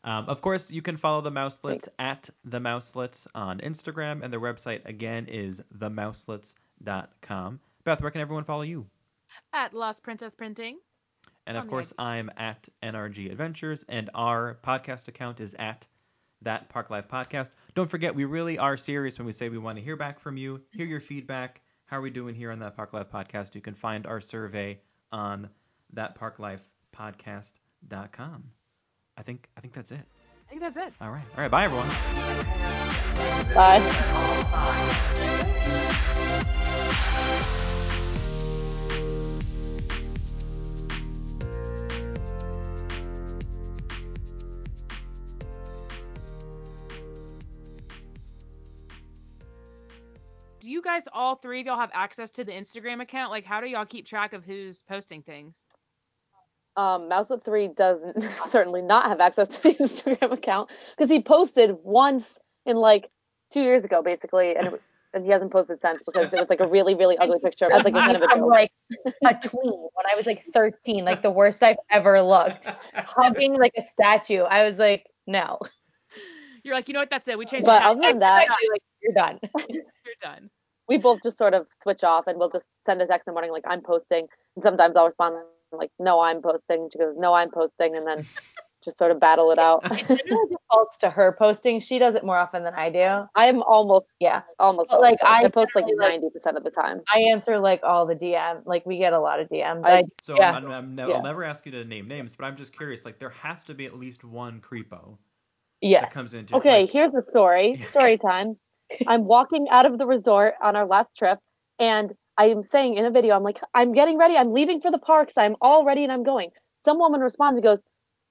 [0.02, 4.40] Um, of course, you can follow the Mouselets at the Mouselets on Instagram, and their
[4.40, 7.60] website again is themouselets.com.
[7.84, 8.86] Beth, where can everyone follow you?
[9.52, 10.78] At Lost Princess Printing.
[11.46, 15.86] And of course, I'm at NRG Adventures, and our podcast account is at
[16.42, 17.50] that Park Life Podcast.
[17.74, 20.36] Don't forget, we really are serious when we say we want to hear back from
[20.36, 21.60] you, hear your feedback.
[21.86, 23.54] How are we doing here on that Park Life Podcast?
[23.54, 24.80] You can find our survey
[25.12, 25.48] on
[25.94, 28.44] thatparklifepodcast.com.
[29.16, 30.02] I think I think that's it.
[30.46, 30.92] I think that's it.
[31.00, 31.50] All right, all right.
[31.50, 31.88] Bye, everyone.
[33.54, 33.78] Bye.
[33.78, 33.84] Do
[50.90, 53.30] guys, all three of y'all, have access to the Instagram account?
[53.30, 55.56] Like, how do y'all keep track of who's posting things?
[56.76, 61.76] Um, Mouselet Three doesn't certainly not have access to the Instagram account because he posted
[61.82, 63.08] once in like
[63.52, 64.80] two years ago, basically, and it was,
[65.12, 67.82] and he hasn't posted since because it was like a really really ugly picture as
[67.82, 68.48] like a kind of a From, joke.
[68.48, 68.72] like
[69.24, 73.72] a tween when I was like 13, like the worst I've ever looked, hugging like
[73.76, 74.42] a statue.
[74.42, 75.58] I was like, no.
[76.62, 77.10] You're like, you know what?
[77.10, 77.38] That's it.
[77.38, 79.40] We changed But other than that, like, you're done.
[79.68, 80.50] You're done.
[80.90, 83.34] We both just sort of switch off and we'll just send a text in the
[83.34, 84.26] morning like I'm posting,
[84.56, 85.36] and sometimes I'll respond
[85.72, 86.90] like No, I'm posting.
[86.92, 88.26] She goes No, I'm posting, and then
[88.84, 89.80] just sort of battle it out.
[89.92, 91.78] It generally defaults to her posting.
[91.80, 93.28] She does it more often than I do.
[93.36, 94.42] I am almost Yeah.
[94.58, 95.18] almost But, like.
[95.22, 97.02] I I post like generally, like- ninety percent of the time.
[97.14, 98.62] I answer like all the DM.
[98.64, 99.82] Like we get a lot of DMs.
[99.86, 100.52] I- I, So Yeah.
[100.52, 101.14] I'm, I'm ne- Yeah.
[101.16, 103.04] I'll never ask you to name names, but I'm just curious.
[103.04, 105.18] Like, there has to be at least one creepo
[105.82, 106.12] that yes.
[106.12, 107.76] comes into Okay, like- here's the story.
[107.90, 108.56] Story time.
[109.06, 111.38] I'm walking out of the resort on our last trip,
[111.78, 114.36] and I am saying in a video, I'm like, I'm getting ready.
[114.36, 115.34] I'm leaving for the parks.
[115.36, 116.50] I'm all ready and I'm going.
[116.82, 117.80] Some woman responds and goes,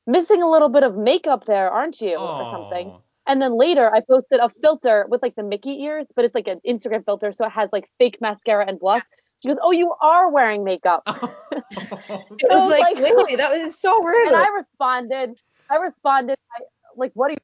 [0.08, 2.16] Missing a little bit of makeup there, aren't you?
[2.16, 2.98] Or something.
[3.28, 6.48] And then later, I posted a filter with like the Mickey ears, but it's like
[6.48, 9.04] an Instagram filter, so it has like fake mascara and blush.
[9.42, 11.04] She goes, "Oh, you are wearing makeup."
[11.52, 14.28] It was was like, like- literally, that was so rude.
[14.28, 15.36] And I responded,
[15.70, 16.64] I responded, I,
[16.96, 17.38] like, "What are you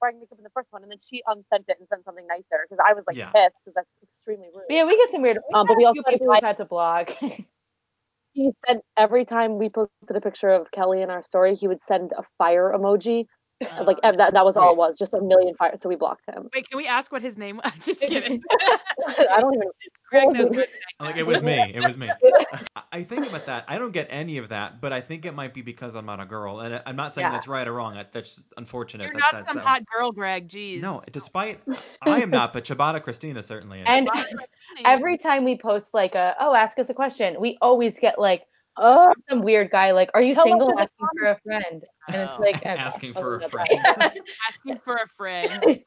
[0.00, 2.66] wearing makeup in the first one?" And then she unsent it and sent something nicer
[2.68, 3.32] because I was like Yeah.
[3.32, 4.64] pissed because that's extremely rude.
[4.68, 5.38] But yeah, we get some weird.
[5.54, 7.10] Um, but we also people had to who've had to blog.
[8.34, 11.80] He sent every time we posted a picture of Kelly in our story, he would
[11.80, 13.26] send a fire emoji.
[13.60, 15.80] Uh, like ev- that, that was all it was, just a million fires.
[15.80, 16.48] So we blocked him.
[16.54, 17.72] Wait, can we ask what his name was?
[17.84, 18.42] Just kidding.
[19.08, 19.68] I don't even.
[20.10, 20.68] Greg knows what
[21.00, 21.72] Like it was me.
[21.74, 22.08] It was me.
[22.10, 23.64] I- I think about that.
[23.68, 26.20] I don't get any of that, but I think it might be because I'm not
[26.20, 27.32] a girl, and I- I'm not saying Yeah.
[27.32, 28.02] that's right or wrong.
[28.12, 29.04] That's unfortunate.
[29.04, 30.48] You're that, not that's some that- hot girl, Greg.
[30.48, 30.80] Jeez.
[30.80, 31.60] No, despite
[32.02, 33.86] I am not, but Ciabatta Crostini certainly is.
[33.88, 34.08] and
[34.84, 38.46] every time we post like a oh ask us a question, we always get like
[38.80, 42.38] Oh, some weird guy like, "Are you Tell single?" asking for a friend, and it's
[42.38, 42.38] Oh.
[42.38, 43.88] like Asking oh, for a friend.
[44.48, 45.64] Asking for a friend.